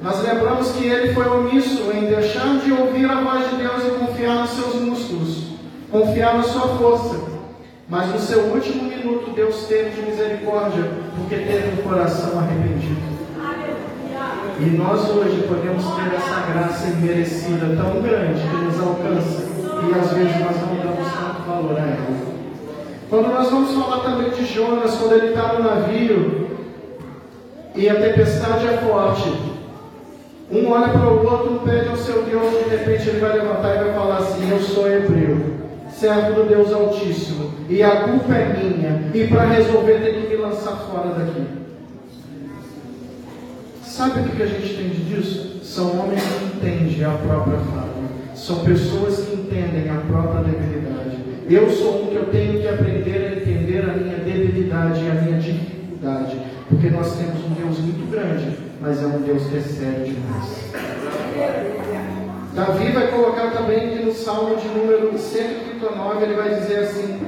nós 0.01 0.23
lembramos 0.23 0.71
que 0.71 0.85
ele 0.85 1.13
foi 1.13 1.27
omisso 1.27 1.91
em 1.93 2.07
deixar 2.07 2.57
de 2.61 2.71
ouvir 2.73 3.05
a 3.05 3.21
voz 3.21 3.47
de 3.47 3.57
Deus 3.57 3.83
e 3.85 3.91
confiar 3.99 4.39
nos 4.39 4.49
seus 4.49 4.73
músculos, 4.81 5.49
confiar 5.91 6.33
na 6.33 6.43
sua 6.43 6.67
força. 6.79 7.19
Mas 7.87 8.09
no 8.09 8.17
seu 8.17 8.39
último 8.45 8.85
minuto, 8.85 9.35
Deus 9.35 9.67
teve 9.67 9.91
de 9.91 10.01
misericórdia, 10.01 10.83
porque 11.15 11.35
teve 11.35 11.79
um 11.79 11.87
coração 11.87 12.39
arrependido. 12.39 13.05
E 14.59 14.65
nós 14.65 15.07
hoje 15.11 15.45
podemos 15.47 15.83
ter 15.93 16.15
essa 16.15 16.51
graça 16.51 16.87
imerecida 16.87 17.67
tão 17.77 18.01
grande 18.01 18.41
que 18.41 18.55
nos 18.55 18.79
alcança, 18.79 19.54
e 19.89 19.99
às 19.99 20.11
vezes 20.11 20.39
nós 20.39 20.55
não 20.61 20.75
damos 20.75 21.13
tanto 21.13 21.41
valor 21.47 21.77
a 21.77 21.81
ela. 21.81 22.35
Quando 23.09 23.27
nós 23.27 23.49
vamos 23.49 23.71
falar 23.71 24.03
também 24.03 24.31
de 24.31 24.45
Jonas, 24.45 24.95
quando 24.95 25.13
ele 25.13 25.27
está 25.27 25.53
no 25.53 25.63
navio 25.63 26.49
e 27.75 27.89
a 27.89 27.95
tempestade 27.95 28.67
é 28.67 28.77
forte, 28.77 29.29
um 30.51 30.69
olha 30.69 30.89
para 30.89 31.09
o 31.09 31.25
outro, 31.25 31.61
pede 31.65 31.89
ao 31.89 31.97
seu 31.97 32.23
Deus, 32.23 32.51
de 32.63 32.69
repente 32.69 33.09
ele 33.09 33.19
vai 33.19 33.33
levantar 33.33 33.75
e 33.75 33.83
vai 33.85 33.93
falar 33.93 34.17
assim: 34.17 34.49
Eu 34.49 34.59
sou 34.59 34.87
hebreu, 34.87 35.55
servo 35.91 36.33
do 36.33 36.47
Deus 36.47 36.71
Altíssimo, 36.71 37.51
e 37.67 37.81
a 37.81 38.03
culpa 38.03 38.33
é 38.33 38.53
minha, 38.53 39.11
e 39.13 39.27
para 39.27 39.45
resolver 39.45 39.99
tem 39.99 40.21
que 40.21 40.27
me 40.27 40.35
lançar 40.35 40.75
fora 40.91 41.09
daqui. 41.09 41.45
Sabe 43.83 44.19
o 44.19 44.23
que 44.23 44.43
a 44.43 44.45
gente 44.45 44.73
entende 44.73 45.03
disso? 45.03 45.61
São 45.63 45.99
homens 45.99 46.21
que 46.21 46.45
entendem 46.45 47.03
a 47.03 47.11
própria 47.11 47.57
falha, 47.57 47.94
são 48.35 48.63
pessoas 48.63 49.25
que 49.25 49.35
entendem 49.35 49.89
a 49.89 50.01
própria 50.01 50.43
debilidade. 50.43 51.17
Eu 51.49 51.69
sou 51.69 52.03
um 52.03 52.07
que 52.07 52.15
eu 52.15 52.25
tenho 52.25 52.61
que 52.61 52.67
aprender 52.67 53.15
a 53.15 53.35
entender 53.37 53.89
a 53.89 53.93
minha 53.93 54.17
debilidade 54.17 55.03
e 55.03 55.09
a 55.09 55.21
minha 55.21 55.39
dificuldade, 55.39 56.37
porque 56.69 56.89
nós 56.89 57.15
temos 57.15 57.43
um 57.45 57.53
Deus 57.53 57.79
muito 57.79 58.11
grande 58.11 58.65
mas 58.85 59.01
é 59.01 59.07
um 59.07 59.21
Deus 59.21 59.43
que 59.47 59.57
é 59.57 59.61
sério 59.61 60.05
demais. 60.05 60.71
Davi 62.53 62.91
vai 62.91 63.07
colocar 63.07 63.51
também 63.51 63.89
que 63.89 64.05
no 64.05 64.13
Salmo 64.13 64.57
de 64.57 64.67
número 64.67 65.17
139 65.17 66.23
ele 66.23 66.35
vai 66.35 66.53
dizer 66.55 66.79
assim: 66.79 67.19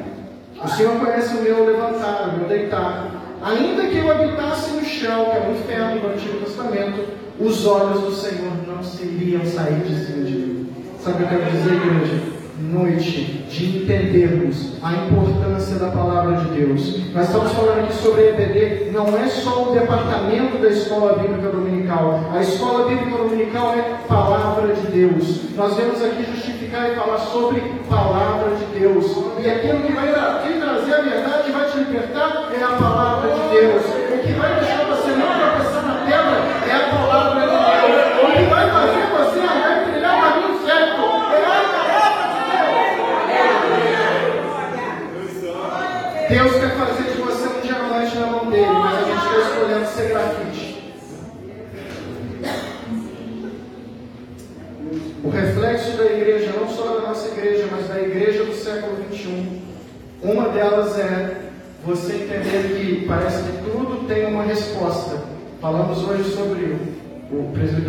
O 0.64 0.68
Senhor 0.68 1.00
conhece 1.00 1.36
o 1.36 1.42
meu 1.42 1.66
levantar, 1.66 2.30
o 2.30 2.38
meu 2.38 2.48
deitar. 2.48 3.12
Ainda 3.42 3.88
que 3.88 3.98
eu 3.98 4.12
habitasse 4.12 4.72
no 4.72 4.84
chão, 4.84 5.26
que 5.26 5.38
é 5.38 5.48
o 5.48 5.52
inferno 5.52 6.02
do 6.02 6.08
Antigo 6.08 6.40
Testamento, 6.46 7.06
os 7.40 7.66
olhos 7.66 8.02
do 8.02 8.12
Senhor 8.12 8.52
não 8.68 8.84
se 8.84 9.04
iriam 9.04 9.44
sair 9.46 9.82
de 9.82 10.06
cima 10.06 10.24
de. 10.24 10.37
Sabe 11.08 11.24
o 11.24 11.28
que 11.28 11.36
eu 11.36 11.40
quero 11.40 11.52
dizer, 11.52 11.74
igreja? 11.74 12.22
Noite 12.60 13.46
de 13.50 13.78
entendermos 13.78 14.74
a 14.84 14.92
importância 14.92 15.78
da 15.78 15.90
palavra 15.90 16.36
de 16.36 16.50
Deus. 16.50 17.14
Nós 17.14 17.28
estamos 17.28 17.54
falando 17.54 17.80
aqui 17.80 17.94
sobre 17.94 18.28
EBD, 18.28 18.92
não 18.92 19.18
é 19.18 19.26
só 19.28 19.70
o 19.70 19.74
departamento 19.74 20.58
da 20.58 20.68
escola 20.68 21.18
bíblica 21.18 21.48
dominical. 21.48 22.26
A 22.34 22.42
escola 22.42 22.90
bíblica 22.90 23.20
dominical 23.20 23.74
é 23.76 23.84
palavra 24.06 24.76
de 24.76 24.88
Deus. 24.88 25.56
Nós 25.56 25.78
vemos 25.78 26.04
aqui 26.04 26.26
justificar 26.26 26.92
e 26.92 26.96
falar 26.96 27.20
sobre 27.20 27.62
palavra 27.90 28.54
de 28.58 28.66
Deus. 28.78 29.06
E 29.40 29.50
aquilo 29.50 29.84
que 29.84 29.94
vai 29.94 30.12
trazer 30.12 30.94
a 30.94 31.02
verdade 31.02 31.50
e 31.50 31.52
vai 31.54 31.72
te 31.72 31.78
libertar 31.78 32.50
é 32.54 32.62
a 32.62 32.76
palavra 32.76 33.32
de 33.32 33.50
Deus. 33.56 33.97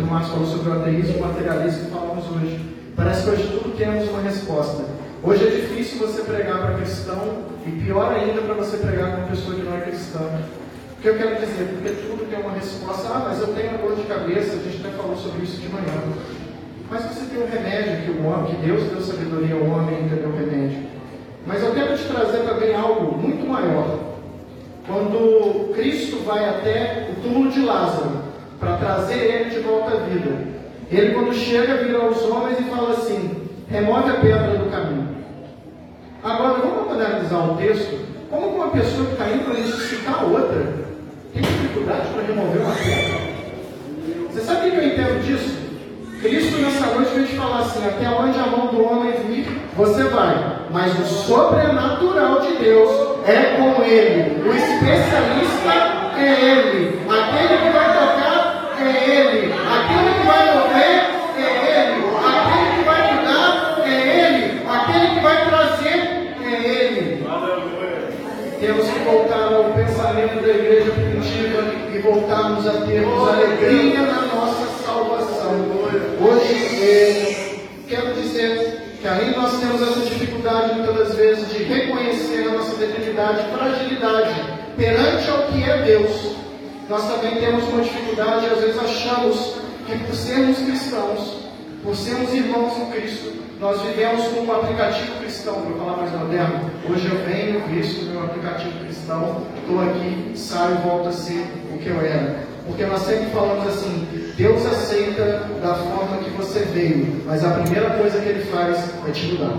Marcos 0.09 0.31
falou 0.31 0.47
sobre 0.47 0.69
o 0.69 0.73
ateísmo, 0.73 1.19
materialismo, 1.19 1.91
falamos 1.91 2.25
hoje. 2.31 2.59
Parece 2.95 3.23
que 3.23 3.29
hoje 3.29 3.43
tudo 3.43 3.77
temos 3.77 4.09
uma 4.09 4.21
resposta. 4.21 4.83
Hoje 5.21 5.45
é 5.45 5.49
difícil 5.51 5.99
você 5.99 6.23
pregar 6.23 6.57
para 6.57 6.77
cristão 6.77 7.43
e 7.67 7.69
pior 7.69 8.11
ainda 8.11 8.41
para 8.41 8.55
você 8.55 8.77
pregar 8.77 9.11
com 9.11 9.17
uma 9.17 9.27
pessoa 9.27 9.55
que 9.55 9.61
não 9.61 9.77
é 9.77 9.81
cristã. 9.81 10.19
O 10.97 11.01
que 11.01 11.07
eu 11.09 11.15
quero 11.15 11.35
dizer? 11.35 11.75
Porque 11.75 11.89
tudo 12.01 12.27
tem 12.27 12.39
uma 12.39 12.53
resposta. 12.53 13.07
Ah, 13.07 13.25
mas 13.29 13.39
eu 13.39 13.53
tenho 13.53 13.77
dor 13.77 13.95
de 13.95 14.03
cabeça, 14.03 14.53
a 14.53 14.57
gente 14.57 14.83
até 14.83 14.97
falou 14.97 15.15
sobre 15.15 15.43
isso 15.43 15.61
de 15.61 15.69
manhã. 15.69 16.01
Mas 16.89 17.03
você 17.03 17.25
tem 17.25 17.43
um 17.43 17.47
remédio 17.47 18.03
que 18.03 18.19
o 18.19 18.25
homem, 18.25 18.55
que 18.55 18.65
Deus 18.65 18.83
deu 18.85 19.01
sabedoria 19.01 19.53
ao 19.53 19.61
homem 19.61 20.05
entender 20.05 20.25
o 20.25 20.35
remédio. 20.35 20.89
Mas 21.45 21.63
eu 21.63 21.71
quero 21.71 21.95
te 21.95 22.05
trazer 22.05 22.39
também 22.39 22.75
algo 22.75 23.15
muito 23.15 23.47
maior. 23.47 23.99
Quando 24.87 25.71
Cristo 25.75 26.23
vai 26.25 26.49
até 26.49 27.11
o 27.11 27.21
túmulo 27.21 27.51
de 27.51 27.61
Lázaro 27.61 28.18
para 28.59 28.77
trazer 28.77 29.17
ele 29.17 29.49
de 29.49 29.59
volta 29.59 29.95
à 29.95 29.99
vida, 30.01 30.31
ele 30.91 31.13
quando 31.13 31.33
chega 31.33 31.77
vira 31.77 31.99
aos 31.99 32.21
homens 32.23 32.59
e 32.59 32.63
fala 32.63 32.91
assim: 32.91 33.47
remove 33.69 34.09
a 34.09 34.15
pedra 34.15 34.57
do 34.57 34.69
caminho. 34.69 35.07
Agora 36.23 36.59
vamos 36.59 36.91
analisar 36.91 37.51
o 37.51 37.57
texto. 37.57 38.09
Como 38.29 38.47
uma 38.47 38.67
pessoa 38.67 39.07
que 39.07 39.13
está 39.13 39.29
indo 39.29 39.55
ressuscitar 39.55 40.23
outra 40.23 40.63
tem 41.33 41.41
dificuldade 41.41 42.07
para 42.09 42.23
remover 42.23 42.61
uma 42.61 42.75
pedra? 42.75 43.29
Você 44.29 44.41
sabe 44.41 44.67
o 44.67 44.71
que 44.71 44.77
eu 44.77 44.87
entendo 44.87 45.23
disso? 45.25 45.59
Cristo 46.21 46.61
nessa 46.61 46.85
noite 46.87 47.11
veio 47.15 47.27
te 47.27 47.35
falar 47.35 47.59
assim: 47.59 47.85
até 47.87 48.09
onde 48.09 48.37
a 48.37 48.47
mão 48.47 48.67
do 48.67 48.83
homem 48.83 49.13
vir, 49.27 49.47
você 49.75 50.03
vai. 50.03 50.59
Mas 50.69 50.99
o 50.99 51.05
sobrenatural 51.05 52.41
de 52.41 52.57
Deus 52.57 52.89
é 53.25 53.55
com 53.55 53.81
ele. 53.83 54.41
O 54.47 54.53
especialista 54.53 56.17
é 56.17 56.41
ele. 56.41 56.99
Aquele 57.09 57.57
que 57.63 57.69
vai 57.69 57.88
Temos 68.59 68.89
que 68.89 68.99
voltar 68.99 69.53
ao 69.53 69.73
pensamento 69.73 70.41
da 70.41 70.49
igreja 70.49 70.91
primitiva 70.91 71.63
e 71.95 71.99
voltarmos 71.99 72.67
a 72.67 72.73
termos 72.81 73.29
alegria 73.29 74.01
na 74.01 74.21
nossa 74.23 74.83
salvação. 74.85 75.51
Hoje, 76.19 76.83
é, 76.83 77.55
quero 77.87 78.13
dizer 78.15 78.97
que 78.99 79.07
ainda 79.07 79.39
nós 79.39 79.57
temos 79.61 79.81
essa 79.81 80.01
dificuldade 80.01 80.77
muitas 80.77 81.15
vezes 81.15 81.49
de 81.53 81.63
reconhecer 81.63 82.49
a 82.49 82.53
nossa 82.55 82.75
debilidade, 82.75 83.45
fragilidade 83.49 84.35
perante 84.75 85.29
ao 85.29 85.43
que 85.43 85.63
é 85.63 85.81
Deus. 85.83 86.35
Nós 86.89 87.07
também 87.07 87.39
temos 87.39 87.63
uma 87.69 87.81
dificuldade, 87.81 88.45
às 88.47 88.59
vezes 88.59 88.77
achamos 88.77 89.55
que 89.85 89.97
por 89.99 90.15
sermos 90.15 90.57
cristãos, 90.57 91.37
por 91.81 91.95
sermos 91.95 92.33
irmãos 92.33 92.77
em 92.77 92.91
Cristo, 92.91 93.31
nós 93.59 93.81
vivemos 93.81 94.25
com 94.29 94.41
um 94.41 94.51
aplicativo 94.53 95.19
cristão, 95.19 95.61
para 95.61 95.73
falar 95.73 95.97
mais 95.97 96.11
moderno. 96.13 96.71
Hoje 96.89 97.09
eu 97.09 97.17
venho, 97.25 97.67
visto 97.67 98.05
meu 98.05 98.23
aplicativo 98.23 98.79
cristão, 98.85 99.43
estou 99.57 99.81
aqui, 99.81 100.31
saio 100.35 100.75
e 100.75 100.87
volto 100.87 101.09
a 101.09 101.11
ser 101.11 101.45
o 101.73 101.77
que 101.77 101.89
eu 101.89 101.99
era. 101.99 102.47
Porque 102.65 102.85
nós 102.85 103.01
sempre 103.01 103.29
falamos 103.31 103.67
assim: 103.67 104.07
Deus 104.37 104.65
aceita 104.65 105.49
da 105.61 105.75
forma 105.75 106.17
que 106.23 106.29
você 106.31 106.59
veio, 106.73 107.21
mas 107.25 107.43
a 107.43 107.51
primeira 107.51 107.89
coisa 107.91 108.19
que 108.21 108.29
Ele 108.29 108.45
faz 108.45 108.93
é 109.05 109.11
te 109.11 109.25
mudar. 109.27 109.57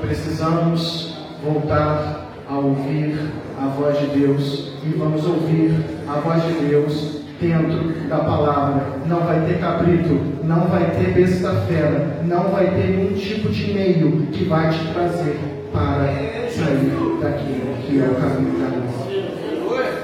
Precisamos 0.00 1.16
voltar 1.42 2.26
a 2.48 2.54
ouvir 2.56 3.18
a 3.60 3.66
voz 3.66 3.98
de 3.98 4.06
Deus 4.18 4.72
e 4.84 4.88
vamos 4.96 5.26
ouvir 5.26 5.74
a 6.06 6.20
voz 6.20 6.42
de 6.44 6.52
Deus 6.66 7.23
dentro 7.40 8.08
da 8.08 8.18
palavra. 8.18 8.82
Não 9.06 9.20
vai 9.20 9.40
ter 9.46 9.58
cabrito, 9.60 10.20
não 10.44 10.66
vai 10.68 10.90
ter 10.90 11.12
besta 11.12 11.50
fera, 11.66 12.20
não 12.24 12.50
vai 12.50 12.66
ter 12.66 12.88
nenhum 12.88 13.14
tipo 13.14 13.48
de 13.48 13.72
meio 13.72 14.26
que 14.32 14.44
vai 14.44 14.70
te 14.70 14.84
trazer 14.92 15.38
para 15.72 16.06
sair 16.50 17.18
daquilo 17.20 17.74
que 17.82 18.00
é 18.00 18.06
o 18.06 18.14
caminho 18.14 18.58
da 18.60 18.76
luz. 18.76 19.04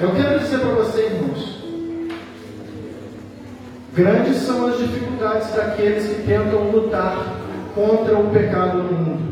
Eu 0.01 0.13
quero 0.13 0.39
dizer 0.39 0.59
para 0.59 0.71
você, 0.71 1.07
irmãos, 1.07 1.65
grandes 3.95 4.37
são 4.39 4.67
as 4.67 4.79
dificuldades 4.79 5.53
daqueles 5.55 6.07
que 6.07 6.23
tentam 6.23 6.71
lutar 6.71 7.37
contra 7.75 8.19
o 8.19 8.31
pecado 8.31 8.79
no 8.79 8.93
mundo. 8.93 9.31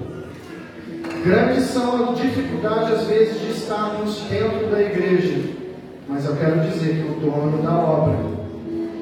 Grandes 1.24 1.64
são 1.64 2.10
as 2.10 2.20
dificuldades, 2.20 2.92
às 2.92 3.06
vezes, 3.06 3.40
de 3.40 3.50
estarmos 3.50 4.20
dentro 4.30 4.68
da 4.70 4.80
igreja. 4.80 5.57
Mas 6.08 6.24
eu 6.24 6.36
quero 6.36 6.60
dizer 6.60 7.04
que 7.04 7.12
o 7.12 7.20
dono 7.20 7.62
da 7.62 7.70
obra 7.70 8.16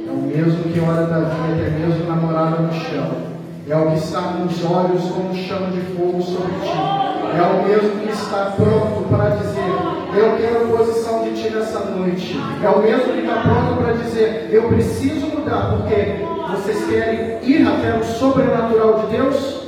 é 0.06 0.10
o 0.10 0.16
mesmo 0.16 0.64
que 0.72 0.80
olha 0.80 1.06
da 1.06 1.20
vida, 1.20 1.62
é 1.62 1.70
mesmo 1.70 2.06
namorada 2.06 2.62
no 2.62 2.72
chão. 2.72 3.26
É 3.68 3.76
o 3.76 3.90
que 3.90 3.98
está 3.98 4.22
com 4.22 4.44
os 4.44 4.64
olhos 4.64 5.02
como 5.10 5.34
chama 5.34 5.70
de 5.70 5.80
fogo 5.94 6.20
sobre 6.20 6.52
ti. 6.52 7.06
É 7.36 7.42
o 7.42 7.66
mesmo 7.66 8.00
que 8.00 8.12
está 8.12 8.52
pronto 8.56 9.08
para 9.08 9.36
dizer: 9.36 9.96
eu 10.16 10.36
quero 10.38 10.76
posição 10.76 11.24
de 11.24 11.42
ti 11.42 11.50
nessa 11.50 11.80
noite. 11.80 12.36
É 12.62 12.68
o 12.70 12.82
mesmo 12.82 13.12
que 13.12 13.20
está 13.20 13.40
pronto 13.42 13.82
para 13.82 13.92
dizer: 13.92 14.48
Eu 14.50 14.68
preciso 14.68 15.26
mudar, 15.26 15.76
porque 15.76 16.24
vocês 16.50 16.86
querem 16.86 17.38
ir 17.42 17.66
até 17.66 17.98
o 17.98 18.04
sobrenatural 18.04 19.00
de 19.00 19.16
Deus? 19.16 19.66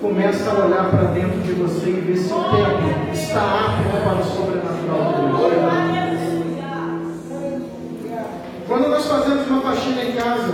Começa 0.00 0.50
a 0.50 0.64
olhar 0.64 0.90
para 0.90 1.02
dentro 1.10 1.38
de 1.40 1.52
você 1.52 1.90
e 1.90 2.00
ver 2.00 2.16
se 2.16 2.32
o 2.32 2.36
tempo 2.36 3.12
está 3.12 3.40
apto 3.40 4.02
para 4.02 4.14
o 4.14 4.24
sobrenatural 4.24 5.12
de 5.12 6.00
Deus. 6.00 6.11
Quando 8.72 8.88
nós 8.88 9.04
fazemos 9.04 9.46
uma 9.48 9.60
faxina 9.60 10.02
em 10.02 10.12
casa, 10.12 10.50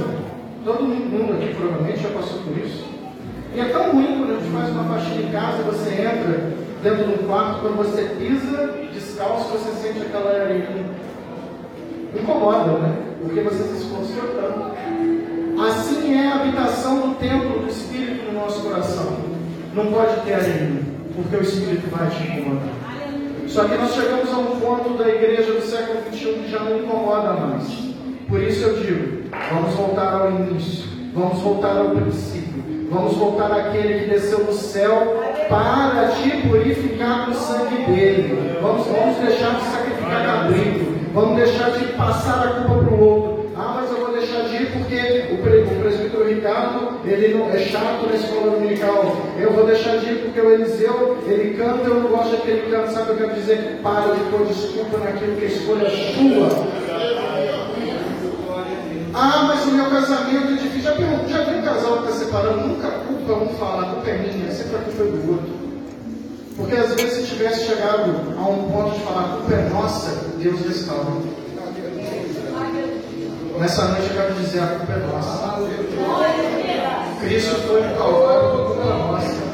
todo 0.65 0.83
mundo 0.83 1.35
aqui 1.35 1.55
provavelmente 1.55 2.03
já 2.03 2.09
passou 2.09 2.41
por 2.41 2.59
isso. 2.59 2.85
E 3.55 3.61
é 3.61 3.67
tão 3.67 3.93
ruim 3.93 4.19
quando 4.19 4.33
a 4.33 4.41
gente 4.41 4.51
faz 4.51 4.71
uma 4.71 4.93
faxina 4.93 5.23
em 5.23 5.31
casa, 5.31 5.63
você 5.63 5.91
entra 5.91 6.53
dentro 6.83 7.07
de 7.07 7.15
um 7.15 7.29
quarto, 7.29 7.61
quando 7.61 7.77
você 7.77 8.03
pisa 8.19 8.75
descalço, 8.93 9.51
você 9.51 9.71
sente 9.71 10.01
aquela 10.01 10.33
areia. 10.33 10.85
Incomoda, 12.13 12.79
né? 12.81 12.97
Porque 13.23 13.41
você 13.41 13.63
se 13.63 13.85
esforçou. 13.85 14.75
Assim 15.65 16.19
é 16.19 16.27
a 16.27 16.35
habitação 16.41 16.99
do 16.99 17.15
templo 17.21 17.61
do 17.61 17.69
Espírito 17.69 18.33
no 18.33 18.41
nosso 18.41 18.63
coração. 18.63 19.17
Não 19.77 19.93
pode 19.93 20.23
ter 20.23 20.35
areia, 20.35 20.73
porque 21.15 21.37
o 21.37 21.43
Espírito 21.43 21.89
vai 21.89 22.11
te 22.11 22.25
incomodar. 22.25 22.75
Só 23.47 23.63
que 23.63 23.77
nós 23.77 23.95
chegamos 23.95 24.29
a 24.35 24.39
um 24.39 24.59
ponto 24.59 24.99
da 24.99 25.09
igreja 25.09 25.53
do 25.53 25.63
século 25.63 26.01
XXI 26.13 26.33
que 26.33 26.51
já 26.51 26.59
não 26.59 26.81
incomoda 26.81 27.33
mais. 27.35 27.88
Por 28.29 28.43
isso 28.43 28.63
eu 28.63 28.77
digo, 28.77 29.23
vamos 29.51 29.75
voltar 29.75 30.13
ao 30.13 30.31
início, 30.31 30.85
vamos 31.15 31.41
voltar 31.41 31.79
ao 31.79 31.91
princípio, 31.91 32.63
vamos 32.91 33.17
voltar 33.17 33.51
àquele 33.51 34.01
que 34.01 34.11
desceu 34.11 34.45
do 34.45 34.53
céu 34.53 35.23
para 35.49 36.09
te 36.09 36.47
purificar 36.47 37.25
com 37.25 37.31
o 37.31 37.35
sangue 37.35 37.85
dele. 37.87 38.59
Vamos, 38.61 38.87
vamos 38.87 39.17
deixar 39.17 39.55
de 39.55 39.63
sacrificar 39.65 40.27
cabrito. 40.27 40.99
Vamos 41.15 41.37
deixar 41.37 41.71
de 41.71 41.87
passar 41.95 42.47
a 42.47 42.51
culpa 42.51 42.85
para 42.85 42.95
o 42.95 43.01
outro. 43.03 43.51
Ah, 43.57 43.81
mas 43.81 43.91
eu 43.91 44.05
vou 44.05 44.15
deixar 44.15 44.43
de 44.43 44.57
ir 44.57 44.71
porque 44.73 45.35
o 45.35 45.39
presbítero 45.83 46.29
Ricardo 46.29 47.01
ele 47.05 47.35
não, 47.35 47.51
é 47.51 47.59
chato 47.59 48.07
na 48.07 48.15
escola 48.15 48.51
dominical. 48.51 49.17
Eu 49.39 49.53
vou 49.53 49.67
deixar 49.67 49.97
de 49.97 50.13
ir 50.13 50.19
porque 50.19 50.41
o 50.41 50.53
Eliseu 50.53 51.19
ele 51.27 51.57
canta, 51.57 51.89
eu 51.89 51.95
não 51.95 52.11
gosto 52.11 52.33
daquele 52.33 52.71
canto. 52.71 52.93
Sabe 52.93 53.13
o 53.13 53.17
que 53.17 53.23
eu 53.23 53.29
quero 53.29 53.41
dizer? 53.41 53.81
Para 53.83 54.15
de 54.15 54.21
pôr 54.31 54.47
desculpa 54.47 54.99
naquilo 54.99 55.37
que 55.37 55.45
a 55.47 55.49
escolha 55.49 55.87
é 55.87 55.91
sua. 55.91 56.88
Ah, 59.21 59.47
mas 59.49 59.65
o 59.65 59.73
meu 59.73 59.91
casamento 59.91 60.53
é 60.53 60.57
difícil. 60.63 60.83
Já 61.29 61.45
separando, 62.29 62.69
nunca 62.69 62.89
a 62.89 62.91
culpa, 62.91 63.35
vamos 63.35 63.59
falar, 63.59 63.83
a 63.83 63.95
culpa 63.95 64.11
é 64.11 64.19
minha, 64.19 64.53
sempre 64.53 64.77
a 64.77 64.79
culpa 64.81 65.03
é 65.03 65.07
do 65.07 65.33
outro. 65.33 65.69
Porque 66.57 66.77
às 66.77 66.95
vezes 66.95 67.13
se 67.13 67.35
tivesse 67.35 67.67
chegado 67.67 68.11
a 68.37 68.49
um 68.49 68.71
ponto 68.71 68.95
de 68.95 69.01
falar 69.05 69.25
a 69.25 69.29
culpa 69.37 69.55
é 69.55 69.69
nossa, 69.71 70.11
Deus 70.39 70.61
restaura. 70.61 71.05
Nessa 73.59 73.85
noite 73.87 74.11
eu 74.11 74.17
quero 74.17 74.35
dizer 74.35 74.61
a 74.61 74.67
culpa 74.67 74.93
é 74.93 75.07
nossa. 75.07 75.59
Cristo 77.21 77.55
foi 77.67 77.83
no 77.83 77.97
Calvário 77.97 78.51
por 78.51 78.67
culpa 78.67 78.85
nossa. 78.85 79.49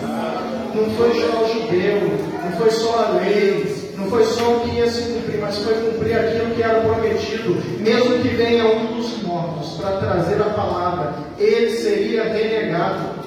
Não 0.75 0.91
foi 0.97 1.21
só 1.21 1.43
o 1.43 1.49
judeu, 1.49 2.01
não 2.45 2.53
foi 2.59 2.71
só 2.71 3.05
a 3.05 3.09
lei, 3.21 3.84
não 3.97 4.07
foi 4.11 4.25
só 4.25 4.57
o 4.57 4.61
que 4.61 4.77
ia 4.77 4.91
se 4.91 5.03
cumprir, 5.13 5.41
mas 5.41 5.59
foi 5.59 5.75
cumprir 5.75 6.19
aquilo 6.19 6.55
que 6.55 6.63
era 6.63 6.81
prometido. 6.81 7.57
Mesmo 7.81 8.19
que 8.21 8.29
venha 8.29 8.67
um 8.67 8.97
dos 8.97 9.23
mortos 9.23 9.75
para 9.81 9.99
trazer 9.99 10.41
a 10.41 10.51
palavra, 10.51 11.15
ele 11.39 11.71
seria 11.71 12.25
renegado. 12.25 13.25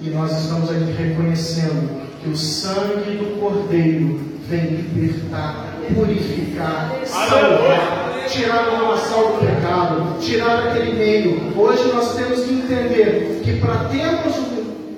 E 0.00 0.10
nós 0.10 0.32
estamos 0.32 0.70
aqui 0.70 0.92
reconhecendo 0.96 2.00
que 2.22 2.30
o 2.30 2.36
sangue 2.36 3.16
do 3.16 3.40
Cordeiro 3.40 4.20
vem 4.48 4.66
libertar, 4.94 5.66
purificar, 5.94 7.00
salvar, 7.04 8.24
tirar 8.28 8.68
o 8.68 8.82
lamaçal 8.82 9.32
do 9.32 9.46
pecado, 9.46 10.18
tirar 10.20 10.68
aquele 10.68 10.92
meio. 10.92 11.52
Hoje 11.56 11.84
nós 11.92 12.14
temos 12.14 12.44
que 12.44 12.52
entender 12.52 13.40
que 13.44 13.56
para 13.60 13.88
termos 13.88 14.34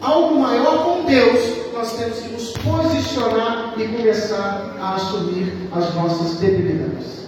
algo 0.01 0.41
maior 0.41 0.85
com 0.85 1.05
Deus, 1.05 1.60
nós 1.81 1.97
temos 1.97 2.19
que 2.19 2.29
nos 2.29 2.53
posicionar 2.59 3.73
e 3.79 3.89
começar 3.89 4.77
a 4.79 4.97
assumir 4.97 5.51
as 5.73 5.95
nossas 5.95 6.39
debilidades. 6.39 7.27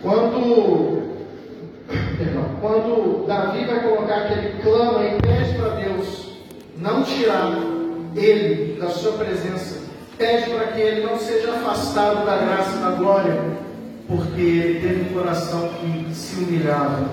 Quando, 0.00 1.02
perdão, 2.16 2.44
quando 2.62 3.26
Davi 3.26 3.66
vai 3.66 3.82
colocar 3.82 4.28
que 4.28 4.32
ele 4.32 4.62
clama 4.62 5.04
e 5.04 5.20
pede 5.20 5.58
para 5.58 5.68
Deus 5.76 6.38
não 6.78 7.02
tirar 7.02 7.52
ele 8.16 8.80
da 8.80 8.88
sua 8.88 9.12
presença, 9.12 9.82
pede 10.16 10.50
para 10.50 10.68
que 10.68 10.80
ele 10.80 11.06
não 11.06 11.18
seja 11.18 11.52
afastado 11.52 12.24
da 12.24 12.38
graça 12.38 12.78
e 12.78 12.80
da 12.80 12.90
glória, 12.92 13.42
porque 14.08 14.40
ele 14.40 14.80
teve 14.80 15.10
um 15.10 15.12
coração 15.12 15.68
que 15.80 16.14
se 16.14 16.36
humilhava 16.36 17.04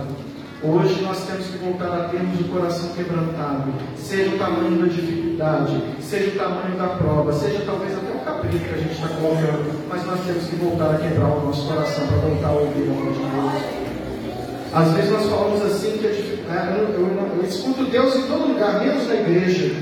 Hoje 0.64 1.02
nós 1.02 1.26
temos 1.26 1.48
que 1.48 1.58
voltar 1.58 1.88
a 1.88 2.10
termos 2.10 2.40
o 2.40 2.44
coração 2.44 2.90
quebrantado, 2.90 3.74
seja 3.98 4.36
o 4.36 4.38
tamanho 4.38 4.78
da 4.78 4.94
dificuldade, 4.94 5.82
seja 6.00 6.30
o 6.30 6.38
tamanho 6.38 6.78
da 6.78 6.88
prova, 6.88 7.34
seja 7.34 7.64
talvez 7.66 7.92
até 7.98 8.12
o 8.16 8.20
capricho 8.20 8.66
que 8.66 8.76
a 8.76 8.78
gente 8.78 8.94
está 8.94 9.08
colocando, 9.08 9.90
mas 9.90 10.06
nós 10.06 10.20
temos 10.20 10.46
que 10.46 10.56
voltar 10.58 10.92
a 10.92 10.98
quebrar 11.00 11.30
o 11.30 11.48
nosso 11.48 11.68
coração 11.68 12.06
para 12.06 12.18
voltar 12.18 12.48
a 12.50 12.52
ouvir 12.52 12.84
a 12.84 12.94
voz 12.94 13.18
de 13.18 13.24
Deus. 13.24 13.82
Às 14.72 14.92
vezes 14.94 15.12
nós 15.12 15.26
falamos 15.26 15.66
assim 15.66 15.98
que 15.98 16.06
é, 16.06 16.78
eu, 16.78 16.94
eu, 16.94 17.38
eu, 17.38 17.44
escuto 17.44 17.84
Deus 17.86 18.16
em 18.16 18.22
todo 18.28 18.48
lugar, 18.54 18.80
menos 18.82 19.08
na 19.08 19.16
igreja. 19.16 19.74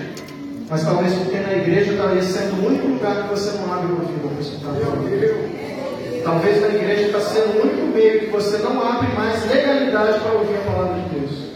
Mas 0.69 0.83
talvez 0.85 1.13
porque 1.13 1.39
na 1.39 1.53
igreja 1.55 1.91
estaria 1.91 2.23
sendo 2.23 2.61
o 2.61 2.67
único 2.67 2.87
lugar 2.87 3.23
que 3.23 3.29
você 3.29 3.51
não 3.57 3.73
abre 3.73 3.91
o 3.91 3.99
ouvido 3.99 4.29
para 4.29 4.41
escutar 4.41 4.71
Deus. 4.71 5.68
Talvez 6.23 6.61
na 6.61 6.67
igreja 6.67 7.07
está 7.07 7.19
sendo 7.19 7.59
o 7.59 7.61
único 7.63 7.87
meio 7.87 8.19
que 8.21 8.25
você 8.27 8.57
não 8.57 8.81
abre 8.81 9.07
mais 9.13 9.49
legalidade 9.49 10.19
para 10.19 10.33
ouvir 10.33 10.55
a 10.55 10.71
palavra 10.71 11.01
de 11.01 11.19
Deus. 11.19 11.49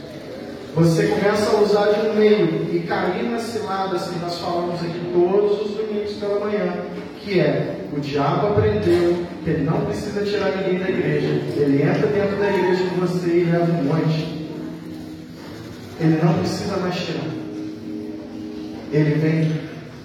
Você 0.76 1.08
começa 1.08 1.52
a 1.52 1.62
usar 1.62 1.92
de 1.92 2.08
um 2.08 2.16
meio 2.16 2.68
e 2.72 2.80
cair 2.88 3.30
nas 3.30 3.44
ciladas 3.44 4.08
que 4.08 4.20
nós 4.20 4.40
falamos 4.40 4.82
aqui 4.82 5.02
todos 5.14 5.62
os 5.62 5.72
domingos 5.76 6.14
pela 6.14 6.40
manhã, 6.40 6.74
que 7.20 7.40
é 7.40 7.76
o 7.96 8.00
diabo 8.00 8.48
aprendeu 8.48 9.24
que 9.44 9.50
ele 9.52 9.64
não 9.64 9.86
precisa 9.86 10.26
tirar 10.26 10.58
ninguém 10.58 10.80
da 10.80 10.90
igreja. 10.90 11.28
Ele 11.56 11.84
entra 11.84 12.08
dentro 12.08 12.38
da 12.38 12.50
igreja 12.50 12.90
com 12.90 12.96
você 13.02 13.30
e 13.30 13.44
leva 13.44 13.72
um 13.72 13.84
monte. 13.84 14.50
Ele 16.00 16.20
não 16.24 16.34
precisa 16.40 16.78
mais 16.78 16.96
tirar. 16.96 17.28
Ele 18.92 19.16
vem 19.16 19.52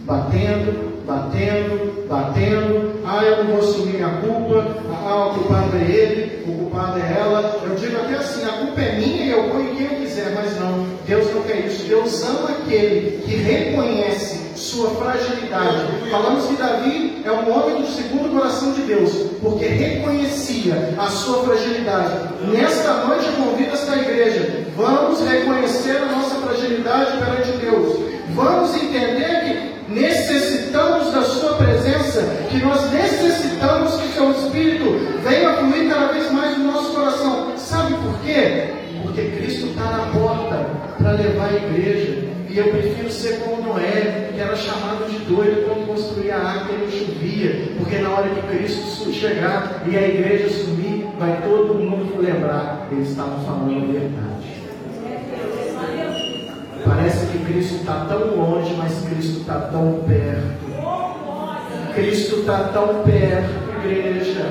batendo, 0.00 1.02
batendo, 1.06 2.06
batendo. 2.06 2.97
Ah, 3.10 3.24
eu 3.24 3.42
não 3.42 3.52
vou 3.52 3.60
assumir 3.60 3.94
minha 3.94 4.20
culpa. 4.20 4.66
Ah, 4.92 5.28
o 5.28 5.34
culpado 5.38 5.78
é 5.78 5.90
ele, 5.90 6.42
o 6.46 6.58
culpado 6.58 6.98
é 6.98 7.18
ela. 7.18 7.58
Eu 7.66 7.74
digo 7.74 7.96
até 7.96 8.16
assim: 8.16 8.44
a 8.44 8.48
culpa 8.48 8.82
é 8.82 8.96
minha 8.98 9.24
e 9.24 9.30
eu 9.30 9.60
em 9.62 9.74
quem 9.76 9.86
eu 9.86 10.00
quiser, 10.00 10.34
mas 10.34 10.60
não. 10.60 10.86
Deus 11.06 11.34
não 11.34 11.40
quer 11.44 11.64
isso. 11.64 11.84
Deus 11.84 12.22
ama 12.22 12.50
aquele 12.50 13.22
que 13.24 13.34
reconhece 13.36 14.48
sua 14.54 14.90
fragilidade. 14.90 16.10
Falamos 16.10 16.48
que 16.48 16.56
Davi 16.56 17.22
é 17.24 17.32
um 17.32 17.50
homem 17.50 17.80
do 17.80 17.88
segundo 17.88 18.30
coração 18.30 18.72
de 18.72 18.82
Deus, 18.82 19.10
porque 19.40 19.64
reconhecia 19.64 20.94
a 20.98 21.06
sua 21.06 21.44
fragilidade. 21.44 22.12
Nesta 22.52 22.92
noite 23.06 23.24
convido 23.38 23.72
esta 23.72 23.96
igreja, 23.96 24.66
vamos 24.76 25.26
reconhecer 25.26 25.96
a 25.96 26.12
nossa 26.12 26.34
fragilidade 26.34 27.16
perante 27.16 27.52
Deus. 27.52 27.96
Vamos 28.34 28.76
entender 28.76 29.78
que 29.86 29.92
necessitamos 29.92 31.07
que 32.50 32.64
nós 32.64 32.90
necessitamos 32.90 34.00
que 34.00 34.08
Seu 34.14 34.30
Espírito 34.30 34.84
venha 35.22 35.52
fluir 35.54 35.90
cada 35.90 36.12
vez 36.12 36.30
mais 36.32 36.56
no 36.56 36.72
nosso 36.72 36.92
coração. 36.94 37.52
Sabe 37.56 37.94
por 37.94 38.18
quê? 38.20 38.72
Porque 39.02 39.22
Cristo 39.22 39.66
está 39.66 39.84
na 39.84 40.06
porta 40.18 40.66
para 40.96 41.12
levar 41.12 41.50
a 41.50 41.56
igreja. 41.56 42.28
E 42.48 42.56
eu 42.56 42.68
prefiro 42.68 43.10
ser 43.10 43.40
como 43.40 43.62
Noé, 43.62 44.30
que 44.32 44.40
era 44.40 44.56
chamado 44.56 45.10
de 45.10 45.18
doido 45.26 45.66
quando 45.66 45.86
construía 45.86 46.36
a 46.36 46.48
arca 46.48 46.72
e 46.72 46.78
não 46.78 46.90
chovia. 46.90 47.68
Porque 47.76 47.98
na 47.98 48.10
hora 48.10 48.28
que 48.30 48.56
Cristo 48.56 49.12
chegar 49.12 49.82
e 49.86 49.96
a 49.96 50.08
igreja 50.08 50.48
sumir, 50.48 51.06
vai 51.18 51.42
todo 51.42 51.74
mundo 51.74 52.22
lembrar. 52.22 52.88
Eles 52.90 53.10
estavam 53.10 53.44
falando 53.44 53.90
a 53.90 53.92
verdade. 53.92 54.58
Parece 56.86 57.26
que 57.26 57.44
Cristo 57.44 57.74
está 57.76 58.06
tão 58.08 58.34
longe, 58.34 58.74
mas 58.78 59.04
Cristo 59.06 59.40
está 59.40 59.60
tão 59.70 60.00
perto. 60.06 60.67
Cristo 61.98 62.36
está 62.36 62.68
tão 62.72 63.02
perto, 63.02 63.50
igreja. 63.80 64.46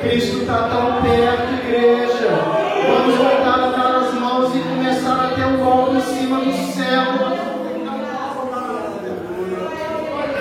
Cristo 0.00 0.38
está 0.38 0.68
tão 0.70 1.02
perto, 1.02 1.52
igreja. 1.66 2.30
Vamos 2.88 3.14
voltar 3.14 3.60
a 3.60 3.70
dar 3.76 3.96
as 3.96 4.14
mãos 4.14 4.56
e 4.56 4.60
começar 4.60 5.26
a 5.26 5.34
ter 5.34 5.44
um 5.44 5.58
golpe 5.58 5.96
em 5.96 6.00
cima 6.00 6.40
do 6.40 6.52
céu. 6.72 7.02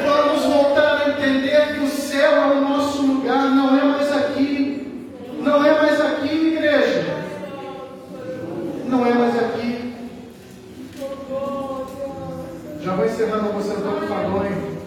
Vamos 0.07 0.45
voltar 0.45 1.01
a 1.01 1.09
entender 1.09 1.73
que 1.73 1.83
o 1.83 1.88
céu 1.89 2.31
é 2.31 2.45
o 2.45 2.62
nosso 2.62 3.01
lugar, 3.01 3.49
não 3.49 3.77
é 3.77 3.83
mais 3.83 4.09
aqui. 4.09 5.12
Não 5.41 5.65
é 5.65 5.81
mais 5.81 5.99
aqui, 5.99 6.33
igreja. 6.55 7.25
Não 8.88 9.05
é 9.05 9.13
mais 9.15 9.38
aqui. 9.38 9.93
Já 12.81 12.95
vou 12.95 13.05
encerrando 13.05 13.51
você 13.51 13.73
Antônio 13.73 14.07
Fadonho. 14.07 14.78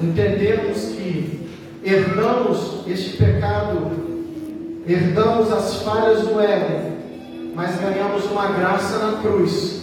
Entendemos 0.00 0.78
que 0.94 1.48
herdamos 1.84 2.84
este 2.86 3.16
pecado, 3.16 3.90
herdamos 4.86 5.52
as 5.52 5.82
falhas 5.82 6.20
do 6.20 6.40
ego, 6.40 6.92
mas 7.52 7.80
ganhamos 7.80 8.24
uma 8.30 8.46
graça 8.46 8.98
na 8.98 9.20
cruz, 9.20 9.82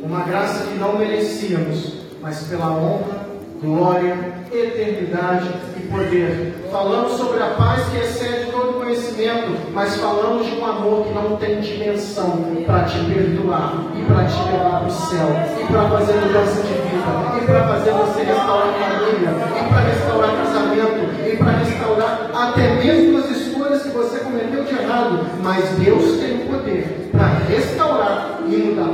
uma 0.00 0.22
graça 0.22 0.64
que 0.64 0.78
não 0.78 0.96
merecíamos, 0.96 1.92
mas 2.22 2.44
pela 2.44 2.70
honra, 2.70 3.26
glória, 3.60 4.16
eternidade 4.52 5.48
e 5.76 5.80
poder. 5.88 6.54
Falamos 6.70 7.14
sobre 7.14 7.42
a 7.42 7.50
paz 7.50 7.82
que 7.88 7.98
excede 7.98 8.52
todo 8.52 8.78
conhecimento, 8.78 9.72
mas 9.72 9.96
falamos 9.96 10.46
de 10.46 10.54
um 10.54 10.64
amor 10.64 11.04
que 11.04 11.14
não 11.14 11.36
tem 11.36 11.60
dimensão 11.60 12.44
para 12.64 12.84
te 12.84 12.98
perdoar 13.06 13.74
e 13.98 14.04
para 14.04 14.24
te 14.24 14.52
levar 14.52 14.78
para 14.78 14.86
o 14.86 14.90
céu, 14.92 15.28
e 15.60 15.66
para 15.66 15.88
fazer 15.88 16.12
mudança 16.20 16.62
de 16.62 16.77
vida, 16.88 17.38
e 17.38 17.46
para 17.46 17.68
fazer 17.68 17.92
você 17.92 18.22
restaurar 18.22 18.72
família, 18.72 19.30
e 19.56 19.68
para 19.68 19.80
restaurar 19.80 20.30
casamento, 20.36 21.02
e 21.26 21.36
para 21.36 21.52
restaurar 21.52 22.30
até 22.34 22.74
mesmo 22.74 23.18
as 23.18 23.30
escolhas 23.30 23.82
que 23.82 23.88
você 23.90 24.18
cometeu 24.20 24.64
de 24.64 24.74
errado. 24.74 25.26
Mas 25.42 25.64
Deus 25.78 26.18
tem 26.18 26.36
o 26.36 26.46
poder 26.46 27.10
para 27.12 27.26
restaurar 27.48 28.40
e 28.48 28.56
mudar. 28.56 28.88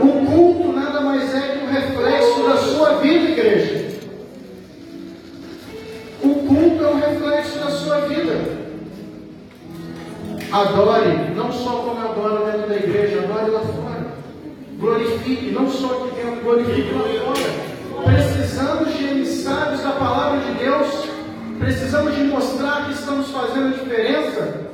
O 0.00 0.26
culto 0.26 0.72
nada 0.72 1.00
mais 1.00 1.34
é 1.34 1.40
que 1.40 1.64
um 1.64 1.68
reflexo 1.70 2.42
da 2.48 2.56
sua 2.56 2.94
vida, 2.98 3.30
igreja. 3.30 3.86
O 6.22 6.34
culto 6.34 6.84
é 6.84 6.88
um 6.88 6.98
reflexo 6.98 7.58
da 7.58 7.70
sua 7.70 8.00
vida. 8.00 8.66
Adore, 10.52 11.34
não 11.34 11.52
só 11.52 11.70
como 11.70 12.00
adora 12.00 12.50
dentro 12.50 12.68
da 12.68 12.76
igreja, 12.76 13.18
adore 13.18 13.50
lá 13.50 13.60
fora. 13.60 13.85
Glorifique, 14.78 15.50
não 15.52 15.70
só 15.70 15.86
aqui 15.86 16.16
dentro, 16.16 16.42
glorifique 16.42 16.92
lá 16.92 17.04
fora. 17.24 18.12
Precisamos 18.12 18.94
de 18.94 19.04
emissários 19.04 19.82
da 19.82 19.92
palavra 19.92 20.40
de 20.40 20.52
Deus. 20.58 21.08
Precisamos 21.58 22.14
de 22.14 22.24
mostrar 22.24 22.86
que 22.86 22.92
estamos 22.92 23.30
fazendo 23.30 23.68
a 23.68 23.78
diferença. 23.78 24.66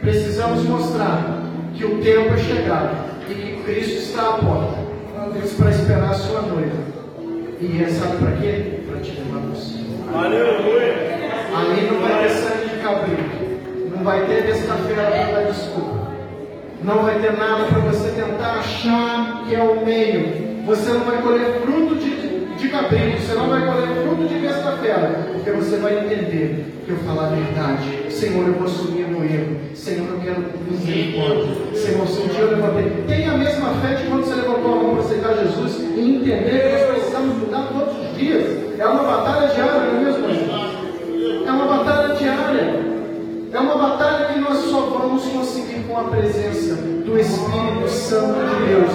Precisamos 0.00 0.64
mostrar 0.64 1.42
que 1.74 1.84
o 1.84 2.02
tempo 2.02 2.34
é 2.34 2.38
chegado 2.38 2.96
e 3.30 3.34
que 3.34 3.62
Cristo 3.62 3.94
está 3.94 4.22
à 4.22 4.32
porta. 4.38 4.84
Deus 5.32 5.52
para 5.54 5.70
esperar 5.70 6.10
a 6.10 6.14
sua 6.14 6.42
noiva. 6.42 6.76
E 7.60 7.82
é 7.82 7.88
sabe 7.88 8.16
para 8.18 8.32
quê? 8.36 8.80
Para 8.86 9.00
te 9.00 9.12
levar 9.12 9.56
céu. 9.56 10.18
Aleluia. 10.18 11.14
Ali 11.56 11.90
não 11.90 12.00
vai 12.00 12.22
ter 12.22 12.30
sangue 12.30 12.68
de 12.68 12.82
cabrito. 12.82 13.96
Não 13.96 14.04
vai 14.04 14.26
ter 14.26 14.42
besta-feira 14.42 15.02
para 15.02 15.32
dar 15.32 15.50
desculpa. 15.50 16.03
Não 16.84 17.02
vai 17.02 17.18
ter 17.18 17.32
nada 17.32 17.64
para 17.64 17.78
você 17.80 18.10
tentar 18.10 18.58
achar 18.58 19.46
que 19.48 19.54
é 19.54 19.62
o 19.62 19.82
meio. 19.82 20.64
Você 20.66 20.92
não 20.92 21.00
vai 21.00 21.22
colher 21.22 21.62
fruto 21.62 21.94
de, 21.94 22.10
de 22.58 22.68
você 22.68 23.34
não 23.34 23.48
vai 23.48 23.64
colher 23.64 23.88
fruto 24.02 24.28
de 24.28 24.34
besta-fera, 24.34 25.28
porque 25.32 25.50
você 25.52 25.76
vai 25.76 25.98
entender 25.98 26.82
que 26.84 26.90
eu 26.90 26.96
falo 26.98 27.20
a 27.20 27.28
verdade. 27.28 28.12
Senhor, 28.12 28.46
eu 28.46 28.54
vou 28.54 28.64
assumir 28.64 29.06
meu 29.06 29.24
erro. 29.24 29.56
Senhor, 29.74 30.06
eu 30.10 30.20
quero 30.20 30.44
misericórdia. 30.70 31.54
Senhor, 31.74 32.06
se 32.06 32.20
um 32.20 32.28
dia 32.28 32.40
eu 32.40 32.50
levantei, 32.50 33.04
tenha 33.06 33.32
a 33.32 33.38
mesma 33.38 33.68
fé 33.80 33.94
de 33.94 34.06
quando 34.06 34.24
você 34.24 34.34
levantou 34.34 34.72
a 34.72 34.76
mão 34.76 34.94
para 34.96 35.04
aceitar 35.04 35.36
Jesus 35.38 35.80
e 35.96 36.16
entender 36.16 36.62
que 36.62 36.68
nós 36.68 36.96
precisamos 36.96 37.36
mudar 37.38 37.68
todos 37.72 37.96
os 37.96 38.18
dias. 38.18 38.78
É 38.78 38.86
uma 38.86 39.04
batalha 39.04 39.48
diária, 39.54 39.92
não 39.92 40.00
é 40.00 40.04
mesmo? 40.04 40.23
É 43.54 43.60
uma 43.60 43.76
batalha 43.76 44.32
que 44.32 44.40
nós 44.40 44.58
só 44.68 44.80
vamos 44.80 45.22
conseguir 45.26 45.84
com 45.86 45.96
a 45.96 46.02
presença 46.02 46.74
do 46.74 47.16
Espírito 47.16 47.88
Santo 47.88 48.40
de 48.40 48.66
Deus. 48.66 48.90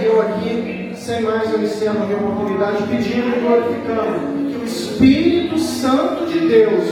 E 0.00 0.06
eu 0.06 0.22
aqui, 0.22 0.92
sem 0.96 1.20
mais, 1.20 1.52
eu 1.52 1.62
encerro 1.62 2.02
a 2.02 2.06
minha 2.06 2.16
oportunidade 2.16 2.82
pedindo 2.84 3.36
e 3.36 3.40
glorificando 3.40 4.50
que 4.50 4.56
o 4.56 4.64
Espírito 4.64 5.58
Santo 5.58 6.24
de 6.24 6.48
Deus 6.48 6.82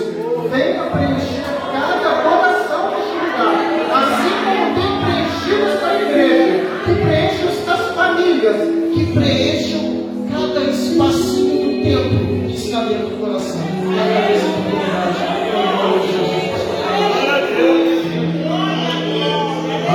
venha 0.53 0.83
preencher 0.91 1.45
cada 1.73 2.23
coração 2.25 2.91
deste 2.91 3.15
lugar, 3.25 3.55
assim 4.03 4.35
como 4.45 4.75
tem 4.75 4.93
preenchido 5.01 5.65
esta 5.67 5.95
igreja, 5.95 6.61
que 6.85 6.95
preenche 6.95 7.47
estas 7.49 7.95
famílias, 7.95 8.57
que 8.93 9.13
preenche 9.15 9.79
cada 10.31 10.61
espacinho 10.61 11.59
do 11.65 11.83
tempo 11.83 12.49
que 12.49 12.55
está 12.55 12.83
dentro 12.83 13.09
do 13.09 13.17
coração. 13.17 13.63